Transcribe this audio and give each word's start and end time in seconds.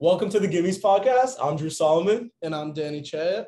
Welcome 0.00 0.28
to 0.30 0.40
the 0.40 0.48
Gimmes 0.48 0.80
podcast. 0.80 1.36
I'm 1.40 1.56
Drew 1.56 1.70
Solomon. 1.70 2.28
and 2.42 2.52
I'm 2.52 2.72
Danny 2.72 3.00
Chayet. 3.00 3.46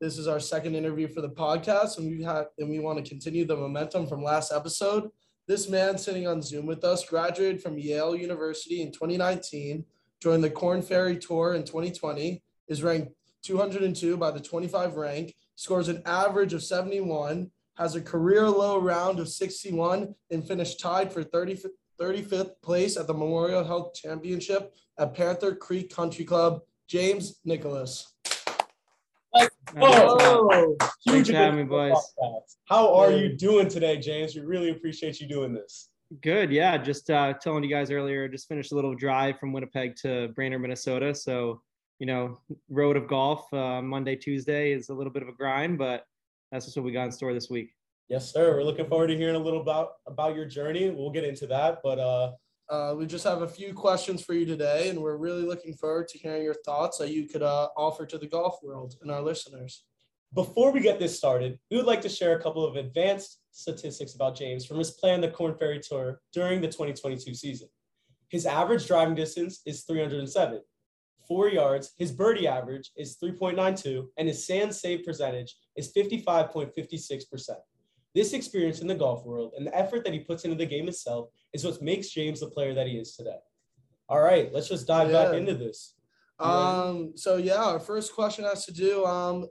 This 0.00 0.16
is 0.16 0.28
our 0.28 0.38
second 0.38 0.76
interview 0.76 1.08
for 1.08 1.20
the 1.20 1.30
podcast, 1.30 1.98
and 1.98 2.08
we 2.08 2.22
had 2.22 2.44
and 2.58 2.70
we 2.70 2.78
want 2.78 3.04
to 3.04 3.08
continue 3.08 3.44
the 3.44 3.56
momentum 3.56 4.06
from 4.06 4.22
last 4.22 4.52
episode. 4.52 5.10
This 5.48 5.68
man 5.68 5.98
sitting 5.98 6.28
on 6.28 6.42
Zoom 6.42 6.64
with 6.64 6.84
us 6.84 7.04
graduated 7.04 7.60
from 7.60 7.76
Yale 7.76 8.14
University 8.14 8.82
in 8.82 8.92
2019, 8.92 9.84
joined 10.22 10.44
the 10.44 10.48
Korn 10.48 10.80
Ferry 10.80 11.18
Tour 11.18 11.54
in 11.54 11.64
2020, 11.64 12.40
is 12.68 12.84
ranked 12.84 13.12
202 13.42 14.16
by 14.16 14.30
the 14.30 14.38
25 14.38 14.94
rank, 14.94 15.34
scores 15.56 15.88
an 15.88 16.02
average 16.06 16.54
of 16.54 16.62
71, 16.62 17.50
has 17.76 17.96
a 17.96 18.00
career 18.00 18.48
low 18.48 18.78
round 18.78 19.18
of 19.18 19.28
61, 19.28 20.14
and 20.30 20.46
finished 20.46 20.78
tied 20.78 21.12
for 21.12 21.24
30, 21.24 21.64
35th 22.02 22.60
place 22.62 22.96
at 22.96 23.06
the 23.06 23.14
Memorial 23.14 23.62
Health 23.62 23.94
Championship 23.94 24.74
at 24.98 25.14
Panther 25.14 25.54
Creek 25.54 25.94
Country 25.94 26.24
Club. 26.24 26.62
James 26.88 27.40
Nicholas. 27.44 28.12
Oh, 29.80 30.76
Thanks 30.80 30.96
huge 31.06 31.28
for 31.28 31.36
having 31.36 31.56
me, 31.56 31.62
addition 31.62 31.64
to 31.64 31.64
the 31.64 31.64
boys. 31.64 32.56
How 32.68 32.92
are 32.94 33.12
you 33.12 33.36
doing 33.36 33.68
today, 33.68 33.98
James? 33.98 34.34
We 34.34 34.42
really 34.42 34.70
appreciate 34.70 35.20
you 35.20 35.28
doing 35.28 35.54
this. 35.54 35.90
Good. 36.22 36.50
Yeah. 36.50 36.76
Just 36.76 37.08
uh, 37.08 37.34
telling 37.34 37.62
you 37.62 37.70
guys 37.70 37.90
earlier, 37.90 38.28
just 38.28 38.48
finished 38.48 38.72
a 38.72 38.74
little 38.74 38.94
drive 38.94 39.38
from 39.38 39.52
Winnipeg 39.52 39.94
to 40.02 40.28
Brainerd, 40.34 40.60
Minnesota. 40.60 41.14
So, 41.14 41.62
you 42.00 42.06
know, 42.06 42.40
road 42.68 42.96
of 42.96 43.06
golf 43.06 43.50
uh, 43.54 43.80
Monday, 43.80 44.16
Tuesday 44.16 44.72
is 44.72 44.88
a 44.88 44.94
little 44.94 45.12
bit 45.12 45.22
of 45.22 45.28
a 45.28 45.32
grind, 45.32 45.78
but 45.78 46.04
that's 46.50 46.66
just 46.66 46.76
what 46.76 46.84
we 46.84 46.92
got 46.92 47.04
in 47.04 47.12
store 47.12 47.32
this 47.32 47.48
week. 47.48 47.70
Yes, 48.08 48.32
sir. 48.32 48.54
We're 48.54 48.64
looking 48.64 48.86
forward 48.86 49.08
to 49.08 49.16
hearing 49.16 49.36
a 49.36 49.38
little 49.38 49.60
about 49.60 49.92
about 50.06 50.36
your 50.36 50.44
journey. 50.44 50.90
We'll 50.90 51.10
get 51.10 51.24
into 51.24 51.46
that, 51.48 51.80
but 51.82 51.98
uh, 51.98 52.32
Uh, 52.70 52.94
we 52.96 53.04
just 53.06 53.24
have 53.24 53.42
a 53.42 53.48
few 53.48 53.74
questions 53.74 54.22
for 54.24 54.34
you 54.34 54.46
today, 54.46 54.88
and 54.88 54.98
we're 55.02 55.16
really 55.26 55.42
looking 55.42 55.74
forward 55.74 56.08
to 56.08 56.16
hearing 56.18 56.42
your 56.42 56.56
thoughts 56.64 56.96
that 56.98 57.10
you 57.10 57.28
could 57.28 57.42
uh, 57.42 57.68
offer 57.76 58.06
to 58.06 58.16
the 58.18 58.26
golf 58.36 58.54
world 58.62 58.94
and 59.02 59.10
our 59.10 59.20
listeners. 59.30 59.84
before 60.42 60.70
we 60.72 60.80
get 60.80 60.98
this 60.98 61.14
started, 61.22 61.58
we 61.70 61.76
would 61.76 61.90
like 61.92 62.00
to 62.00 62.08
share 62.18 62.34
a 62.38 62.42
couple 62.42 62.64
of 62.64 62.76
advanced 62.76 63.30
statistics 63.50 64.14
about 64.14 64.34
James 64.42 64.64
from 64.64 64.78
his 64.78 64.92
play 64.98 65.12
on 65.12 65.20
the 65.20 65.28
Korn 65.38 65.54
Ferry 65.58 65.80
Tour 65.88 66.06
during 66.32 66.60
the 66.62 66.68
2022 66.68 67.34
season. 67.34 67.68
His 68.34 68.46
average 68.46 68.86
driving 68.86 69.16
distance 69.22 69.54
is 69.66 69.84
307, 69.84 70.62
four 71.28 71.46
yards. 71.50 71.92
His 72.02 72.10
birdie 72.20 72.48
average 72.58 72.90
is 72.96 73.18
3.92, 73.22 74.06
and 74.16 74.26
his 74.28 74.46
sand 74.46 74.70
save 74.74 75.04
percentage 75.04 75.50
is 75.76 75.92
55.56%. 75.92 77.50
This 78.14 78.32
experience 78.34 78.80
in 78.80 78.86
the 78.86 78.94
golf 78.94 79.24
world 79.24 79.54
and 79.56 79.66
the 79.66 79.76
effort 79.76 80.04
that 80.04 80.12
he 80.12 80.20
puts 80.20 80.44
into 80.44 80.56
the 80.56 80.66
game 80.66 80.88
itself 80.88 81.28
is 81.52 81.64
what 81.64 81.80
makes 81.80 82.10
James 82.10 82.40
the 82.40 82.46
player 82.46 82.74
that 82.74 82.86
he 82.86 82.98
is 82.98 83.16
today. 83.16 83.38
All 84.08 84.20
right, 84.20 84.52
let's 84.52 84.68
just 84.68 84.86
dive 84.86 85.10
back 85.10 85.32
into 85.34 85.54
this. 85.54 85.94
Um, 86.38 87.12
so 87.14 87.36
yeah, 87.36 87.64
our 87.64 87.80
first 87.80 88.14
question 88.14 88.44
has 88.44 88.66
to 88.66 88.72
do 88.72 89.04
um, 89.06 89.46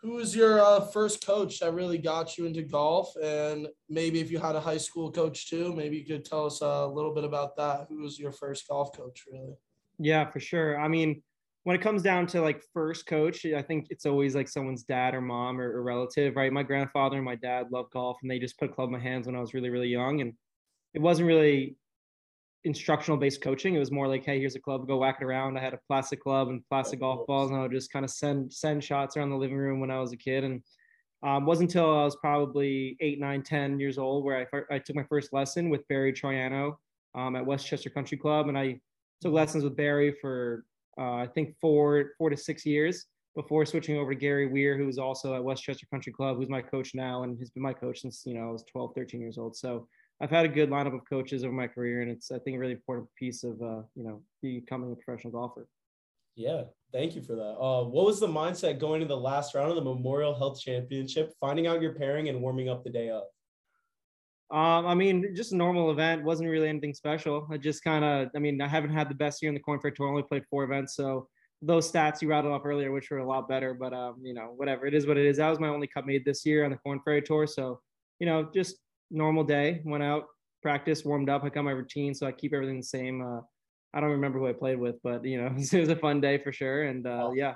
who 0.00 0.14
was 0.14 0.34
your 0.34 0.60
uh, 0.60 0.80
first 0.80 1.24
coach 1.24 1.60
that 1.60 1.74
really 1.74 1.98
got 1.98 2.38
you 2.38 2.46
into 2.46 2.62
golf, 2.62 3.12
and 3.22 3.68
maybe 3.88 4.20
if 4.20 4.30
you 4.30 4.38
had 4.38 4.56
a 4.56 4.60
high 4.60 4.78
school 4.78 5.12
coach 5.12 5.48
too, 5.48 5.74
maybe 5.74 5.96
you 5.96 6.04
could 6.04 6.24
tell 6.24 6.46
us 6.46 6.60
a 6.60 6.86
little 6.86 7.14
bit 7.14 7.24
about 7.24 7.56
that. 7.56 7.86
Who 7.88 7.98
was 8.02 8.18
your 8.18 8.32
first 8.32 8.66
golf 8.68 8.96
coach, 8.96 9.24
really? 9.30 9.54
Yeah, 9.98 10.28
for 10.28 10.40
sure. 10.40 10.80
I 10.80 10.88
mean, 10.88 11.22
when 11.64 11.76
it 11.76 11.82
comes 11.82 12.02
down 12.02 12.26
to 12.28 12.40
like 12.40 12.62
first 12.74 13.06
coach, 13.06 13.46
I 13.46 13.62
think 13.62 13.86
it's 13.90 14.06
always 14.06 14.34
like 14.34 14.48
someone's 14.48 14.82
dad 14.82 15.14
or 15.14 15.20
mom 15.20 15.60
or, 15.60 15.76
or 15.76 15.82
relative, 15.82 16.34
right? 16.34 16.52
My 16.52 16.64
grandfather 16.64 17.16
and 17.16 17.24
my 17.24 17.36
dad 17.36 17.66
love 17.70 17.86
golf, 17.92 18.18
and 18.22 18.30
they 18.30 18.38
just 18.38 18.58
put 18.58 18.70
a 18.70 18.72
club 18.72 18.88
in 18.88 18.94
my 18.94 18.98
hands 18.98 19.26
when 19.26 19.36
I 19.36 19.40
was 19.40 19.54
really, 19.54 19.70
really 19.70 19.88
young, 19.88 20.20
and 20.20 20.32
it 20.94 21.00
wasn't 21.00 21.28
really 21.28 21.76
instructional 22.64 23.16
based 23.16 23.42
coaching. 23.42 23.74
It 23.74 23.80
was 23.80 23.92
more 23.92 24.08
like, 24.08 24.24
hey, 24.24 24.40
here's 24.40 24.56
a 24.56 24.60
club, 24.60 24.86
go 24.88 24.98
whack 24.98 25.18
it 25.20 25.24
around. 25.24 25.56
I 25.56 25.60
had 25.60 25.74
a 25.74 25.80
plastic 25.86 26.20
club 26.20 26.48
and 26.48 26.62
plastic 26.68 27.00
golf 27.00 27.26
balls, 27.26 27.50
and 27.50 27.58
I 27.58 27.62
would 27.62 27.72
just 27.72 27.92
kind 27.92 28.04
of 28.04 28.10
send 28.10 28.52
send 28.52 28.82
shots 28.82 29.16
around 29.16 29.30
the 29.30 29.36
living 29.36 29.56
room 29.56 29.78
when 29.80 29.90
I 29.90 30.00
was 30.00 30.12
a 30.12 30.16
kid. 30.16 30.42
And 30.42 30.62
um, 31.22 31.46
wasn't 31.46 31.70
until 31.70 31.96
I 31.96 32.04
was 32.04 32.16
probably 32.16 32.96
eight, 33.00 33.20
nine, 33.20 33.42
ten 33.44 33.78
years 33.78 33.98
old 33.98 34.24
where 34.24 34.48
I, 34.52 34.74
I 34.74 34.78
took 34.80 34.96
my 34.96 35.04
first 35.04 35.32
lesson 35.32 35.70
with 35.70 35.86
Barry 35.86 36.12
Troiano 36.12 36.74
um, 37.14 37.36
at 37.36 37.46
Westchester 37.46 37.90
Country 37.90 38.18
Club, 38.18 38.48
and 38.48 38.58
I 38.58 38.80
took 39.20 39.32
lessons 39.32 39.62
with 39.62 39.76
Barry 39.76 40.16
for 40.20 40.64
uh, 40.98 41.14
I 41.14 41.26
think 41.26 41.56
four 41.60 42.10
four 42.18 42.30
to 42.30 42.36
six 42.36 42.66
years 42.66 43.06
before 43.34 43.64
switching 43.64 43.96
over 43.96 44.12
to 44.12 44.20
Gary 44.20 44.46
Weir, 44.46 44.76
who 44.76 44.86
was 44.86 44.98
also 44.98 45.34
at 45.34 45.42
Westchester 45.42 45.86
Country 45.90 46.12
Club, 46.12 46.36
who's 46.36 46.50
my 46.50 46.60
coach 46.60 46.94
now 46.94 47.22
and 47.22 47.38
has 47.38 47.50
been 47.50 47.62
my 47.62 47.72
coach 47.72 48.00
since 48.00 48.22
you 48.26 48.34
know 48.34 48.48
I 48.48 48.52
was 48.52 48.64
12, 48.70 48.94
13 48.94 49.20
years 49.20 49.38
old. 49.38 49.56
So 49.56 49.88
I've 50.20 50.30
had 50.30 50.44
a 50.44 50.48
good 50.48 50.70
lineup 50.70 50.94
of 50.94 51.08
coaches 51.08 51.44
over 51.44 51.52
my 51.52 51.66
career, 51.66 52.02
and 52.02 52.10
it's 52.10 52.30
I 52.30 52.38
think 52.38 52.56
a 52.56 52.58
really 52.58 52.74
important 52.74 53.08
piece 53.18 53.42
of 53.44 53.60
uh, 53.62 53.82
you 53.94 54.04
know 54.04 54.22
becoming 54.42 54.92
a 54.92 54.96
professional 54.96 55.32
golfer. 55.32 55.66
Yeah, 56.34 56.64
thank 56.92 57.14
you 57.14 57.22
for 57.22 57.34
that. 57.34 57.58
Uh, 57.58 57.84
what 57.84 58.06
was 58.06 58.18
the 58.18 58.26
mindset 58.26 58.78
going 58.78 59.00
to 59.00 59.06
the 59.06 59.16
last 59.16 59.54
round 59.54 59.68
of 59.68 59.76
the 59.76 59.84
Memorial 59.84 60.34
Health 60.34 60.60
Championship, 60.60 61.34
finding 61.40 61.66
out 61.66 61.82
your 61.82 61.92
pairing 61.92 62.28
and 62.28 62.40
warming 62.40 62.70
up 62.70 62.84
the 62.84 62.90
day 62.90 63.10
of? 63.10 63.24
Um, 64.52 64.86
I 64.86 64.94
mean, 64.94 65.34
just 65.34 65.52
a 65.52 65.56
normal 65.56 65.90
event. 65.90 66.24
wasn't 66.24 66.50
really 66.50 66.68
anything 66.68 66.92
special. 66.92 67.48
I 67.50 67.56
just 67.56 67.82
kind 67.82 68.04
of, 68.04 68.28
I 68.36 68.38
mean, 68.38 68.60
I 68.60 68.68
haven't 68.68 68.92
had 68.92 69.08
the 69.08 69.14
best 69.14 69.40
year 69.40 69.48
in 69.48 69.54
the 69.54 69.60
Korn 69.60 69.80
Ferry 69.80 69.94
Tour. 69.94 70.08
Only 70.08 70.22
played 70.22 70.44
four 70.50 70.64
events, 70.64 70.94
so 70.94 71.26
those 71.62 71.90
stats 71.90 72.20
you 72.20 72.28
rattled 72.28 72.52
off 72.52 72.62
earlier, 72.66 72.92
which 72.92 73.10
were 73.10 73.18
a 73.18 73.26
lot 73.26 73.48
better. 73.48 73.72
But 73.72 73.94
um, 73.94 74.16
you 74.22 74.34
know, 74.34 74.52
whatever. 74.56 74.86
It 74.86 74.92
is 74.92 75.06
what 75.06 75.16
it 75.16 75.24
is. 75.24 75.38
That 75.38 75.48
was 75.48 75.58
my 75.58 75.68
only 75.68 75.86
cut 75.86 76.06
made 76.06 76.24
this 76.24 76.44
year 76.44 76.64
on 76.64 76.70
the 76.70 76.76
Korn 76.76 77.00
Ferry 77.02 77.22
Tour. 77.22 77.46
So, 77.46 77.80
you 78.18 78.26
know, 78.26 78.50
just 78.52 78.76
normal 79.10 79.42
day. 79.42 79.80
Went 79.86 80.02
out, 80.02 80.24
practiced, 80.60 81.06
warmed 81.06 81.30
up. 81.30 81.44
I 81.44 81.48
got 81.48 81.64
my 81.64 81.70
routine, 81.70 82.14
so 82.14 82.26
I 82.26 82.32
keep 82.32 82.52
everything 82.52 82.78
the 82.78 82.82
same. 82.82 83.22
Uh, 83.22 83.40
I 83.94 84.00
don't 84.00 84.10
remember 84.10 84.38
who 84.38 84.48
I 84.48 84.52
played 84.52 84.78
with, 84.78 84.96
but 85.02 85.24
you 85.24 85.40
know, 85.40 85.46
it 85.56 85.80
was 85.80 85.88
a 85.88 85.96
fun 85.96 86.20
day 86.20 86.36
for 86.36 86.52
sure. 86.52 86.82
And 86.84 87.06
uh, 87.06 87.30
yeah, 87.34 87.54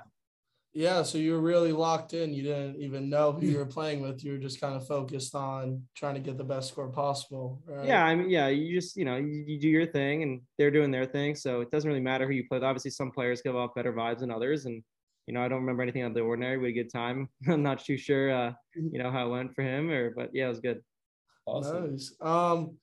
Yeah, 0.77 1.01
so 1.01 1.17
you 1.17 1.31
were 1.31 1.41
really 1.41 1.71
locked 1.71 2.13
in. 2.13 2.35
You 2.35 2.43
didn't 2.43 2.79
even 2.79 3.09
know 3.09 3.31
who 3.31 3.47
you 3.47 3.57
were 3.57 3.65
playing 3.65 3.99
with. 3.99 4.23
You 4.23 4.33
were 4.33 4.37
just 4.37 4.61
kind 4.61 4.75
of 4.75 4.85
focused 4.85 5.33
on 5.33 5.81
trying 5.95 6.13
to 6.13 6.19
get 6.21 6.37
the 6.37 6.43
best 6.43 6.67
score 6.69 6.87
possible. 6.87 7.59
Right? 7.65 7.87
Yeah, 7.87 8.05
I 8.05 8.13
mean, 8.13 8.29
yeah, 8.29 8.49
you 8.49 8.79
just, 8.79 8.95
you 8.95 9.03
know, 9.03 9.15
you, 9.15 9.43
you 9.47 9.59
do 9.59 9.69
your 9.69 9.87
thing 9.87 10.21
and 10.21 10.41
they're 10.59 10.69
doing 10.69 10.91
their 10.91 11.07
thing. 11.07 11.33
So 11.33 11.61
it 11.61 11.71
doesn't 11.71 11.87
really 11.87 11.99
matter 11.99 12.27
who 12.27 12.33
you 12.33 12.47
play 12.47 12.57
with. 12.57 12.63
Obviously, 12.63 12.91
some 12.91 13.09
players 13.09 13.41
give 13.41 13.55
off 13.55 13.73
better 13.73 13.91
vibes 13.91 14.19
than 14.19 14.29
others. 14.29 14.67
And, 14.67 14.83
you 15.25 15.33
know, 15.33 15.41
I 15.41 15.47
don't 15.47 15.61
remember 15.61 15.81
anything 15.81 16.03
out 16.03 16.09
of 16.09 16.13
the 16.13 16.21
ordinary. 16.21 16.59
We 16.59 16.67
had 16.67 16.75
a 16.77 16.83
good 16.83 16.93
time. 16.93 17.27
I'm 17.47 17.63
not 17.63 17.83
too 17.83 17.97
sure, 17.97 18.31
uh, 18.31 18.53
you 18.75 19.01
know, 19.01 19.09
how 19.09 19.25
it 19.25 19.31
went 19.31 19.55
for 19.55 19.63
him 19.63 19.89
or, 19.89 20.11
but 20.11 20.29
yeah, 20.31 20.45
it 20.45 20.49
was 20.49 20.59
good. 20.59 20.83
Awesome. 21.47 21.93
Nice. 21.93 22.13
Um, 22.21 22.77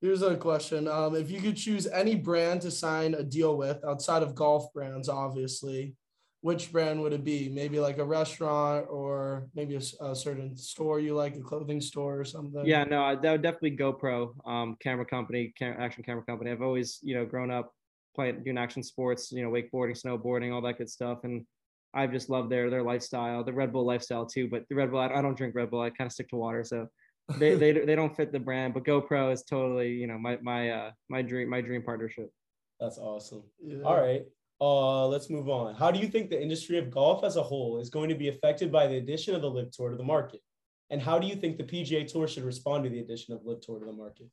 here's 0.00 0.22
a 0.22 0.36
question. 0.36 0.86
Um, 0.86 1.16
if 1.16 1.28
you 1.28 1.40
could 1.40 1.56
choose 1.56 1.88
any 1.88 2.14
brand 2.14 2.60
to 2.60 2.70
sign 2.70 3.14
a 3.14 3.24
deal 3.24 3.56
with 3.56 3.84
outside 3.84 4.22
of 4.22 4.36
golf 4.36 4.72
brands, 4.72 5.08
obviously, 5.08 5.96
which 6.42 6.72
brand 6.72 7.00
would 7.00 7.12
it 7.12 7.24
be? 7.24 7.48
Maybe 7.48 7.78
like 7.78 7.98
a 7.98 8.04
restaurant 8.04 8.86
or 8.90 9.46
maybe 9.54 9.76
a 9.76 10.14
certain 10.14 10.56
store 10.56 10.98
you 10.98 11.14
like, 11.14 11.36
a 11.36 11.40
clothing 11.40 11.80
store 11.80 12.18
or 12.18 12.24
something. 12.24 12.66
Yeah, 12.66 12.82
no, 12.84 13.02
I- 13.04 13.14
that 13.14 13.32
would 13.32 13.42
definitely 13.42 13.76
GoPro, 13.76 14.34
um, 14.46 14.76
camera 14.80 15.06
company, 15.06 15.52
cam- 15.56 15.80
action 15.80 16.02
camera 16.02 16.24
company. 16.24 16.50
I've 16.50 16.60
always, 16.60 16.98
you 17.02 17.14
know, 17.14 17.24
grown 17.24 17.52
up 17.52 17.72
playing, 18.16 18.42
doing 18.42 18.58
action 18.58 18.82
sports, 18.82 19.30
you 19.30 19.42
know, 19.42 19.50
wakeboarding, 19.50 19.96
snowboarding, 20.00 20.52
all 20.52 20.60
that 20.62 20.78
good 20.78 20.90
stuff. 20.90 21.20
And 21.22 21.46
I've 21.94 22.10
just 22.10 22.28
loved 22.28 22.50
their, 22.50 22.70
their 22.70 22.82
lifestyle, 22.82 23.44
the 23.44 23.52
Red 23.52 23.72
Bull 23.72 23.86
lifestyle 23.86 24.26
too. 24.26 24.48
But 24.48 24.64
the 24.68 24.74
Red 24.74 24.90
Bull, 24.90 24.98
I, 25.00 25.08
I 25.08 25.22
don't 25.22 25.36
drink 25.36 25.54
Red 25.54 25.70
Bull. 25.70 25.80
I 25.80 25.90
kind 25.90 26.06
of 26.08 26.12
stick 26.12 26.28
to 26.30 26.36
water. 26.36 26.64
So 26.64 26.88
they, 27.38 27.54
they, 27.62 27.70
they 27.72 27.94
don't 27.94 28.16
fit 28.16 28.32
the 28.32 28.40
brand, 28.40 28.74
but 28.74 28.82
GoPro 28.84 29.32
is 29.32 29.44
totally, 29.44 29.92
you 29.92 30.08
know, 30.08 30.18
my, 30.18 30.38
my, 30.42 30.70
uh, 30.70 30.90
my 31.08 31.22
dream, 31.22 31.48
my 31.48 31.60
dream 31.60 31.82
partnership. 31.84 32.30
That's 32.80 32.98
awesome. 32.98 33.44
Yeah. 33.64 33.82
All 33.84 34.00
right. 34.00 34.22
Uh, 34.62 35.08
let's 35.08 35.28
move 35.28 35.48
on. 35.48 35.74
How 35.74 35.90
do 35.90 35.98
you 35.98 36.06
think 36.06 36.30
the 36.30 36.40
industry 36.40 36.78
of 36.78 36.88
golf 36.88 37.24
as 37.24 37.34
a 37.34 37.42
whole 37.42 37.80
is 37.80 37.90
going 37.90 38.08
to 38.08 38.14
be 38.14 38.28
affected 38.28 38.70
by 38.70 38.86
the 38.86 38.96
addition 38.98 39.34
of 39.34 39.42
the 39.42 39.50
LIV 39.50 39.72
Tour 39.72 39.90
to 39.90 39.96
the 39.96 40.04
market? 40.04 40.40
And 40.90 41.02
how 41.02 41.18
do 41.18 41.26
you 41.26 41.34
think 41.34 41.56
the 41.56 41.64
PGA 41.64 42.06
Tour 42.06 42.28
should 42.28 42.44
respond 42.44 42.84
to 42.84 42.90
the 42.90 43.00
addition 43.00 43.34
of 43.34 43.44
LIV 43.44 43.60
Tour 43.60 43.80
to 43.80 43.86
the 43.86 43.92
market? 43.92 44.28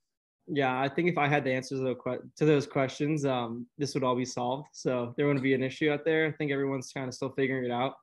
Yeah, 0.46 0.80
I 0.80 0.88
think 0.88 1.10
if 1.10 1.18
I 1.18 1.28
had 1.28 1.44
the 1.44 1.52
answers 1.52 1.80
to 1.80 2.46
those, 2.46 2.68
questions, 2.68 3.26
um, 3.26 3.66
this 3.80 3.96
would 3.96 4.04
all 4.04 4.16
be 4.16 4.26
solved. 4.26 4.68
So 4.72 5.16
there 5.18 5.26
wouldn't 5.26 5.42
be 5.42 5.56
an 5.56 5.64
issue 5.64 5.90
out 5.90 6.06
there. 6.06 6.28
I 6.28 6.32
think 6.34 6.52
everyone's 6.52 6.92
kind 6.92 7.08
of 7.08 7.16
still 7.16 7.32
figuring 7.32 7.66
it 7.66 7.72
out. 7.72 7.96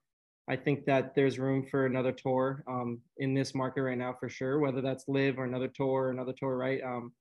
I 0.49 0.57
think 0.57 0.85
that 0.87 1.15
there's 1.15 1.39
room 1.39 1.65
for 1.65 1.87
another 1.87 2.13
tour 2.13 2.65
um, 2.67 3.01
in 3.19 3.35
this 3.35 3.55
market 3.55 3.83
right 3.83 3.99
now 3.99 4.17
for 4.19 4.29
sure, 4.29 4.59
whether 4.59 4.81
that's 4.81 5.07
LIV 5.07 5.39
or 5.39 5.45
another 5.45 5.69
tour 5.69 6.11
another 6.11 6.35
tour, 6.37 6.57
right? 6.57 6.83
Um, 6.83 7.13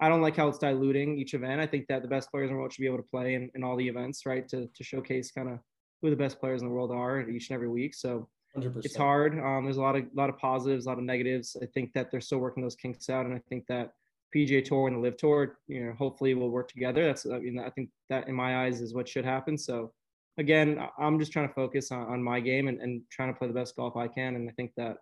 I 0.00 0.08
don't 0.08 0.22
like 0.22 0.36
how 0.36 0.48
it's 0.48 0.58
diluting 0.58 1.18
each 1.18 1.34
event. 1.34 1.60
I 1.60 1.66
think 1.66 1.86
that 1.88 2.02
the 2.02 2.08
best 2.08 2.30
players 2.30 2.50
in 2.50 2.56
the 2.56 2.58
world 2.58 2.72
should 2.72 2.80
be 2.80 2.86
able 2.86 2.98
to 2.98 3.04
play 3.04 3.34
in, 3.34 3.50
in 3.54 3.62
all 3.62 3.76
the 3.76 3.86
events, 3.86 4.26
right? 4.26 4.48
To, 4.48 4.66
to 4.66 4.84
showcase 4.84 5.30
kind 5.30 5.48
of 5.48 5.58
who 6.02 6.10
the 6.10 6.16
best 6.16 6.40
players 6.40 6.62
in 6.62 6.68
the 6.68 6.74
world 6.74 6.90
are 6.90 7.28
each 7.28 7.50
and 7.50 7.54
every 7.54 7.68
week. 7.68 7.94
So 7.94 8.28
100%. 8.56 8.84
it's 8.84 8.96
hard. 8.96 9.38
Um, 9.38 9.64
there's 9.64 9.76
a 9.76 9.82
lot 9.82 9.96
of 9.96 10.04
lot 10.14 10.30
of 10.30 10.38
positives, 10.38 10.86
a 10.86 10.88
lot 10.88 10.98
of 10.98 11.04
negatives. 11.04 11.56
I 11.60 11.66
think 11.66 11.92
that 11.94 12.10
they're 12.10 12.20
still 12.20 12.38
working 12.38 12.62
those 12.62 12.76
kinks 12.76 13.08
out, 13.08 13.26
and 13.26 13.34
I 13.34 13.40
think 13.48 13.66
that 13.68 13.92
PGA 14.34 14.64
Tour 14.64 14.88
and 14.88 14.96
the 14.96 15.00
LIV 15.00 15.16
Tour, 15.16 15.58
you 15.66 15.86
know, 15.86 15.92
hopefully 15.92 16.34
will 16.34 16.50
work 16.50 16.68
together. 16.68 17.04
That's 17.04 17.26
I 17.26 17.38
mean, 17.38 17.58
I 17.58 17.70
think 17.70 17.90
that 18.10 18.28
in 18.28 18.34
my 18.34 18.64
eyes 18.64 18.80
is 18.80 18.94
what 18.94 19.08
should 19.08 19.24
happen. 19.24 19.56
So 19.58 19.92
again, 20.38 20.80
I'm 20.98 21.18
just 21.18 21.32
trying 21.32 21.48
to 21.48 21.54
focus 21.54 21.90
on, 21.90 22.06
on 22.06 22.22
my 22.22 22.40
game 22.40 22.68
and, 22.68 22.80
and 22.80 23.02
trying 23.10 23.32
to 23.32 23.38
play 23.38 23.48
the 23.48 23.54
best 23.54 23.76
golf 23.76 23.96
I 23.96 24.08
can, 24.08 24.36
and 24.36 24.48
I 24.48 24.52
think 24.52 24.72
that 24.76 24.98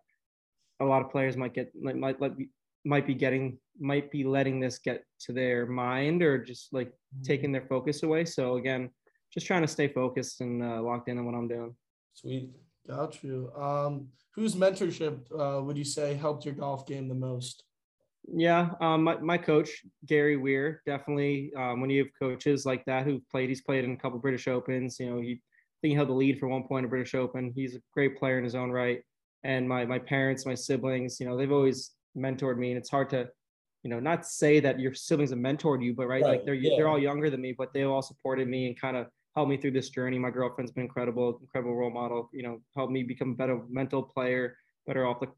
a 0.80 0.84
lot 0.84 1.02
of 1.02 1.10
players 1.10 1.36
might 1.36 1.54
get 1.54 1.72
might 1.80 1.96
might 1.96 2.20
let 2.20 2.32
might 2.84 3.06
be 3.06 3.14
getting 3.14 3.58
might 3.78 4.10
be 4.10 4.24
letting 4.24 4.60
this 4.60 4.78
get 4.78 5.04
to 5.20 5.32
their 5.32 5.66
mind 5.66 6.22
or 6.22 6.38
just 6.38 6.72
like 6.72 6.92
taking 7.24 7.52
their 7.52 7.66
focus 7.68 8.02
away. 8.02 8.24
So 8.24 8.56
again, 8.56 8.90
just 9.32 9.46
trying 9.46 9.62
to 9.62 9.68
stay 9.68 9.88
focused 9.88 10.40
and 10.40 10.62
uh, 10.62 10.82
locked 10.82 11.08
in 11.08 11.18
on 11.18 11.24
what 11.24 11.34
I'm 11.34 11.48
doing. 11.48 11.74
Sweet. 12.14 12.50
Got 12.86 13.22
you. 13.22 13.50
Um, 13.56 14.08
whose 14.34 14.54
mentorship 14.54 15.20
uh, 15.38 15.62
would 15.62 15.78
you 15.78 15.84
say 15.84 16.14
helped 16.14 16.44
your 16.44 16.54
golf 16.54 16.86
game 16.86 17.08
the 17.08 17.14
most? 17.14 17.64
Yeah, 18.28 18.70
um, 18.80 19.04
my, 19.04 19.18
my 19.18 19.38
coach 19.38 19.82
Gary 20.06 20.36
Weir 20.36 20.82
definitely. 20.86 21.52
Um, 21.56 21.80
when 21.80 21.90
you 21.90 22.04
have 22.04 22.12
coaches 22.18 22.64
like 22.64 22.84
that 22.84 23.04
who 23.04 23.20
played, 23.30 23.48
he's 23.48 23.62
played 23.62 23.84
in 23.84 23.92
a 23.92 23.96
couple 23.96 24.18
British 24.18 24.46
Opens. 24.46 24.98
You 25.00 25.10
know, 25.10 25.20
he 25.20 25.32
I 25.32 25.78
think 25.80 25.92
he 25.92 25.94
held 25.94 26.08
the 26.08 26.14
lead 26.14 26.38
for 26.38 26.46
one 26.48 26.64
point 26.64 26.84
in 26.84 26.90
British 26.90 27.14
Open. 27.14 27.52
He's 27.54 27.74
a 27.74 27.80
great 27.92 28.16
player 28.16 28.38
in 28.38 28.44
his 28.44 28.54
own 28.54 28.70
right. 28.70 29.00
And 29.42 29.68
my 29.68 29.84
my 29.84 29.98
parents, 29.98 30.46
my 30.46 30.54
siblings, 30.54 31.18
you 31.18 31.26
know, 31.26 31.36
they've 31.36 31.50
always 31.50 31.90
mentored 32.16 32.58
me, 32.58 32.70
and 32.70 32.78
it's 32.78 32.90
hard 32.90 33.10
to, 33.10 33.28
you 33.82 33.90
know, 33.90 34.00
not 34.00 34.26
say 34.26 34.60
that 34.60 34.80
your 34.80 34.94
siblings 34.94 35.30
have 35.30 35.38
mentored 35.38 35.82
you, 35.82 35.94
but 35.94 36.06
right, 36.06 36.22
Right, 36.22 36.30
like 36.30 36.44
they're 36.44 36.54
yeah. 36.54 36.76
they're 36.76 36.88
all 36.88 36.98
younger 36.98 37.30
than 37.30 37.40
me, 37.40 37.54
but 37.56 37.72
they 37.72 37.82
all 37.82 38.02
supported 38.02 38.48
me 38.48 38.66
and 38.66 38.80
kind 38.80 38.96
of 38.96 39.06
helped 39.34 39.50
me 39.50 39.56
through 39.56 39.72
this 39.72 39.90
journey. 39.90 40.18
My 40.18 40.30
girlfriend's 40.30 40.72
been 40.72 40.84
incredible, 40.84 41.38
incredible 41.40 41.74
role 41.74 41.90
model. 41.90 42.28
You 42.32 42.42
know, 42.42 42.60
helped 42.76 42.92
me 42.92 43.02
become 43.02 43.30
a 43.30 43.34
better 43.34 43.60
mental 43.68 44.02
player, 44.02 44.56
better 44.86 45.06
off 45.06 45.20
the 45.20 45.28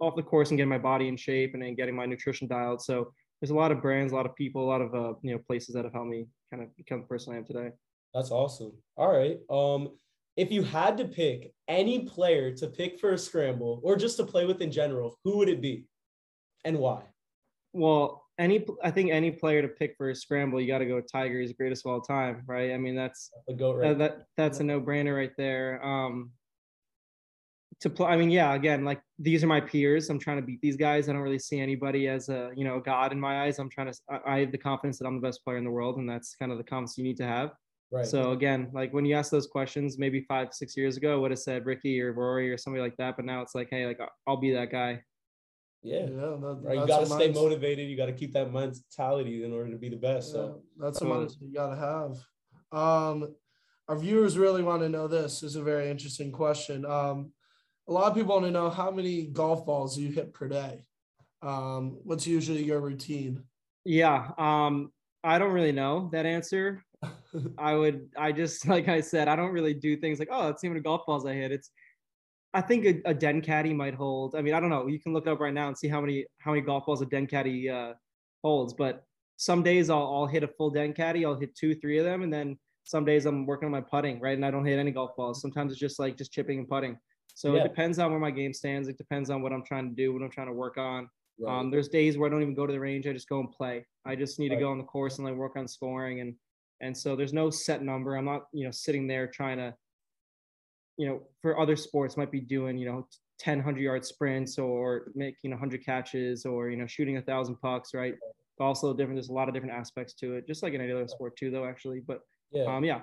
off 0.00 0.16
the 0.16 0.22
course 0.22 0.50
and 0.50 0.58
getting 0.58 0.68
my 0.68 0.78
body 0.78 1.08
in 1.08 1.16
shape 1.16 1.54
and 1.54 1.62
then 1.62 1.74
getting 1.74 1.94
my 1.94 2.06
nutrition 2.06 2.48
dialed. 2.48 2.82
So 2.82 3.12
there's 3.40 3.50
a 3.50 3.54
lot 3.54 3.72
of 3.72 3.80
brands, 3.80 4.12
a 4.12 4.16
lot 4.16 4.26
of 4.26 4.34
people, 4.34 4.64
a 4.64 4.70
lot 4.70 4.80
of 4.80 4.94
uh, 4.94 5.14
you 5.22 5.32
know 5.32 5.38
places 5.46 5.74
that 5.74 5.84
have 5.84 5.92
helped 5.92 6.10
me 6.10 6.26
kind 6.50 6.62
of 6.62 6.74
become 6.76 7.00
the 7.00 7.06
person 7.06 7.34
I 7.34 7.38
am 7.38 7.44
today. 7.44 7.70
That's 8.14 8.30
awesome. 8.30 8.72
All 8.96 9.12
right. 9.12 9.38
Um, 9.50 9.96
if 10.36 10.50
you 10.50 10.62
had 10.62 10.96
to 10.98 11.04
pick 11.04 11.52
any 11.68 12.00
player 12.06 12.54
to 12.56 12.66
pick 12.66 12.98
for 12.98 13.12
a 13.12 13.18
scramble 13.18 13.80
or 13.82 13.96
just 13.96 14.16
to 14.18 14.24
play 14.24 14.46
with 14.46 14.60
in 14.60 14.70
general, 14.70 15.18
who 15.24 15.38
would 15.38 15.48
it 15.48 15.60
be, 15.60 15.84
and 16.64 16.78
why? 16.78 17.02
Well, 17.72 18.22
any 18.38 18.66
I 18.82 18.90
think 18.90 19.10
any 19.10 19.30
player 19.30 19.62
to 19.62 19.68
pick 19.68 19.94
for 19.96 20.10
a 20.10 20.14
scramble, 20.14 20.60
you 20.60 20.66
got 20.66 20.78
to 20.78 20.86
go 20.86 20.96
with 20.96 21.10
Tiger. 21.10 21.40
He's 21.40 21.50
the 21.50 21.54
greatest 21.54 21.86
of 21.86 21.92
all 21.92 22.00
time, 22.00 22.42
right? 22.46 22.72
I 22.72 22.78
mean, 22.78 22.96
that's 22.96 23.30
a 23.48 23.54
goat 23.54 23.80
that, 23.80 23.86
right. 23.86 23.98
that 23.98 24.26
that's 24.36 24.60
a 24.60 24.64
no 24.64 24.80
brainer 24.80 25.16
right 25.16 25.32
there. 25.36 25.84
Um, 25.84 26.32
to 27.80 27.90
play, 27.90 28.06
I 28.06 28.16
mean, 28.16 28.30
yeah, 28.30 28.54
again, 28.54 28.84
like 28.84 29.02
these 29.18 29.42
are 29.42 29.48
my 29.48 29.60
peers. 29.60 30.08
I'm 30.08 30.18
trying 30.18 30.38
to 30.38 30.42
beat 30.42 30.60
these 30.60 30.76
guys. 30.76 31.08
I 31.08 31.12
don't 31.12 31.22
really 31.22 31.38
see 31.38 31.60
anybody 31.60 32.08
as 32.08 32.28
a 32.28 32.50
you 32.56 32.64
know 32.64 32.80
god 32.80 33.12
in 33.12 33.20
my 33.20 33.42
eyes. 33.42 33.58
I'm 33.58 33.68
trying 33.68 33.92
to. 33.92 33.98
I, 34.08 34.20
I 34.26 34.38
have 34.40 34.52
the 34.52 34.58
confidence 34.58 34.98
that 34.98 35.06
I'm 35.06 35.20
the 35.20 35.26
best 35.26 35.44
player 35.44 35.58
in 35.58 35.64
the 35.64 35.70
world, 35.70 35.98
and 35.98 36.08
that's 36.08 36.34
kind 36.34 36.52
of 36.52 36.58
the 36.58 36.64
confidence 36.64 36.96
you 36.96 37.04
need 37.04 37.16
to 37.18 37.26
have. 37.26 37.52
right. 37.90 38.06
So 38.06 38.32
again, 38.32 38.70
like 38.72 38.92
when 38.92 39.04
you 39.04 39.14
ask 39.14 39.30
those 39.30 39.46
questions, 39.46 39.98
maybe 39.98 40.22
five, 40.22 40.54
six 40.54 40.76
years 40.76 40.96
ago, 40.96 41.12
I 41.12 41.16
would 41.16 41.32
have 41.32 41.40
said 41.40 41.66
Rickie 41.66 42.00
or 42.00 42.12
Rory 42.12 42.50
or 42.50 42.56
somebody 42.56 42.82
like 42.82 42.96
that. 42.96 43.16
But 43.16 43.24
now 43.24 43.42
it's 43.42 43.54
like, 43.54 43.68
hey, 43.70 43.86
like 43.86 44.00
I'll 44.26 44.36
be 44.36 44.52
that 44.52 44.70
guy. 44.70 45.02
Yeah. 45.82 46.06
that- 46.06 46.60
Right. 46.62 46.78
You 46.78 46.86
got 46.86 47.00
to 47.00 47.06
stay 47.06 47.28
mindset. 47.30 47.34
motivated. 47.34 47.88
You 47.90 47.96
got 47.96 48.06
to 48.06 48.12
keep 48.12 48.32
that 48.34 48.52
mentality 48.52 49.44
in 49.44 49.52
order 49.52 49.70
to 49.70 49.76
be 49.78 49.88
the 49.88 49.96
best. 49.96 50.32
So 50.32 50.62
that's 50.78 51.00
a 51.00 51.04
mindset 51.04 51.40
you 51.40 51.52
gotta 51.54 51.76
have. 51.76 52.18
Um, 52.72 53.34
our 53.88 53.98
viewers 53.98 54.38
really 54.38 54.62
want 54.62 54.82
to 54.82 54.88
know 54.88 55.08
this. 55.08 55.40
This 55.40 55.50
is 55.50 55.56
a 55.56 55.62
very 55.62 55.90
interesting 55.90 56.30
question. 56.32 56.84
Um, 56.86 57.32
a 57.88 57.92
lot 57.92 58.06
of 58.10 58.14
people 58.14 58.34
want 58.34 58.46
to 58.46 58.50
know 58.52 58.70
how 58.70 58.90
many 58.90 59.24
golf 59.26 59.66
balls 59.66 59.98
you 59.98 60.10
hit 60.12 60.32
per 60.32 60.48
day. 60.48 60.84
Um, 61.42 61.98
what's 62.04 62.26
usually 62.26 62.62
your 62.62 62.80
routine? 62.80 63.42
Yeah. 63.84 64.30
Um, 64.38 64.92
I 65.24 65.38
don't 65.38 65.52
really 65.52 65.72
know 65.72 66.08
that 66.12 66.24
answer. 66.24 66.84
I 67.58 67.74
would, 67.74 68.08
I 68.16 68.30
just, 68.32 68.66
like 68.74 68.88
I 68.88 69.00
said, 69.00 69.26
I 69.28 69.34
don't 69.36 69.50
really 69.52 69.74
do 69.74 69.96
things 69.96 70.18
like, 70.20 70.28
oh, 70.30 70.46
let's 70.46 70.60
see 70.60 70.68
how 70.68 70.72
many 70.72 70.82
golf 70.82 71.04
balls 71.04 71.26
I 71.26 71.34
hit. 71.34 71.50
It's, 71.50 71.70
I 72.54 72.60
think 72.60 72.84
a, 72.84 73.10
a 73.10 73.14
den 73.14 73.40
caddy 73.40 73.72
might 73.72 73.94
hold. 73.94 74.34
I 74.36 74.42
mean, 74.42 74.54
I 74.54 74.60
don't 74.60 74.70
know. 74.70 74.86
You 74.86 75.00
can 75.00 75.12
look 75.12 75.26
up 75.26 75.40
right 75.40 75.54
now 75.54 75.68
and 75.68 75.76
see 75.78 75.88
how 75.88 76.00
many, 76.00 76.26
how 76.38 76.50
many 76.52 76.60
golf 76.62 76.84
balls 76.86 77.00
a 77.02 77.06
den 77.06 77.26
caddy 77.26 77.68
uh, 77.70 77.94
holds. 78.42 78.74
But 78.74 79.04
some 79.36 79.62
days 79.62 79.88
I'll, 79.90 80.02
I'll 80.14 80.26
hit 80.26 80.42
a 80.42 80.48
full 80.48 80.70
den 80.70 80.92
caddy. 80.92 81.24
I'll 81.24 81.38
hit 81.38 81.54
two, 81.56 81.74
three 81.74 81.98
of 81.98 82.04
them. 82.04 82.22
And 82.22 82.32
then 82.32 82.58
some 82.84 83.04
days 83.04 83.24
I'm 83.26 83.46
working 83.46 83.66
on 83.66 83.72
my 83.72 83.80
putting, 83.80 84.20
right? 84.20 84.36
And 84.36 84.44
I 84.44 84.50
don't 84.50 84.64
hit 84.66 84.78
any 84.78 84.90
golf 84.90 85.16
balls. 85.16 85.40
Sometimes 85.40 85.72
it's 85.72 85.80
just 85.80 85.98
like 85.98 86.16
just 86.18 86.32
chipping 86.32 86.58
and 86.58 86.68
putting. 86.68 86.98
So 87.34 87.54
Yeah. 87.54 87.60
it 87.60 87.68
depends 87.68 87.98
on 87.98 88.10
where 88.10 88.20
my 88.20 88.30
game 88.30 88.52
stands. 88.52 88.88
It 88.88 88.98
depends 88.98 89.30
on 89.30 89.40
what 89.40 89.52
I'm 89.52 89.64
trying 89.64 89.88
to 89.88 89.94
do, 89.94 90.12
what 90.12 90.22
I'm 90.22 90.30
trying 90.30 90.48
to 90.48 90.52
work 90.52 90.76
on. 90.76 91.08
right. 91.40 91.58
Um, 91.60 91.70
there's 91.70 91.88
days 91.88 92.18
where 92.18 92.28
I 92.28 92.30
don't 92.30 92.42
even 92.42 92.54
go 92.54 92.66
to 92.66 92.72
the 92.72 92.78
range. 92.80 93.06
I 93.06 93.12
just 93.14 93.28
go 93.28 93.40
and 93.40 93.50
play. 93.50 93.86
I 94.04 94.14
just 94.14 94.38
need 94.38 94.50
to 94.50 94.56
go 94.56 94.70
on 94.70 94.76
the 94.78 94.84
course 94.84 95.18
and 95.18 95.26
like 95.26 95.36
work 95.36 95.56
on 95.56 95.66
scoring 95.66 96.20
and 96.20 96.34
and 96.82 96.96
so 96.96 97.14
there's 97.14 97.32
no 97.32 97.48
set 97.48 97.82
number. 97.82 98.16
I'm 98.16 98.24
not 98.24 98.48
you 98.52 98.64
know 98.64 98.70
sitting 98.72 99.06
there 99.06 99.26
trying 99.28 99.56
to, 99.58 99.72
you 100.98 101.06
know, 101.08 101.22
for 101.40 101.58
other 101.58 101.76
sports 101.76 102.16
might 102.16 102.30
be 102.30 102.40
doing 102.40 102.76
you 102.78 102.86
know 102.86 103.06
10 103.38 103.58
100 103.58 103.80
yard 103.80 104.04
sprints 104.04 104.58
or 104.58 105.10
making 105.14 105.50
100 105.50 105.84
catches 105.84 106.44
or 106.46 106.70
you 106.70 106.76
know 106.76 106.86
shooting 106.86 107.16
a 107.16 107.22
thousand 107.22 107.56
pucks. 107.56 107.94
Right. 107.94 108.14
Golf's 108.58 108.82
a 108.82 108.86
little 108.86 108.96
different. 108.96 109.16
There's 109.16 109.30
a 109.30 109.32
lot 109.32 109.48
of 109.48 109.54
different 109.54 109.74
aspects 109.74 110.12
to 110.14 110.34
it, 110.34 110.46
just 110.46 110.62
like 110.62 110.74
in 110.74 110.80
any 110.80 110.92
other 110.92 111.08
sport 111.08 111.36
too, 111.36 111.50
though. 111.50 111.64
Actually, 111.64 112.00
but 112.06 112.20
yeah. 112.52 112.64
um, 112.64 112.84
yeah, 112.84 113.00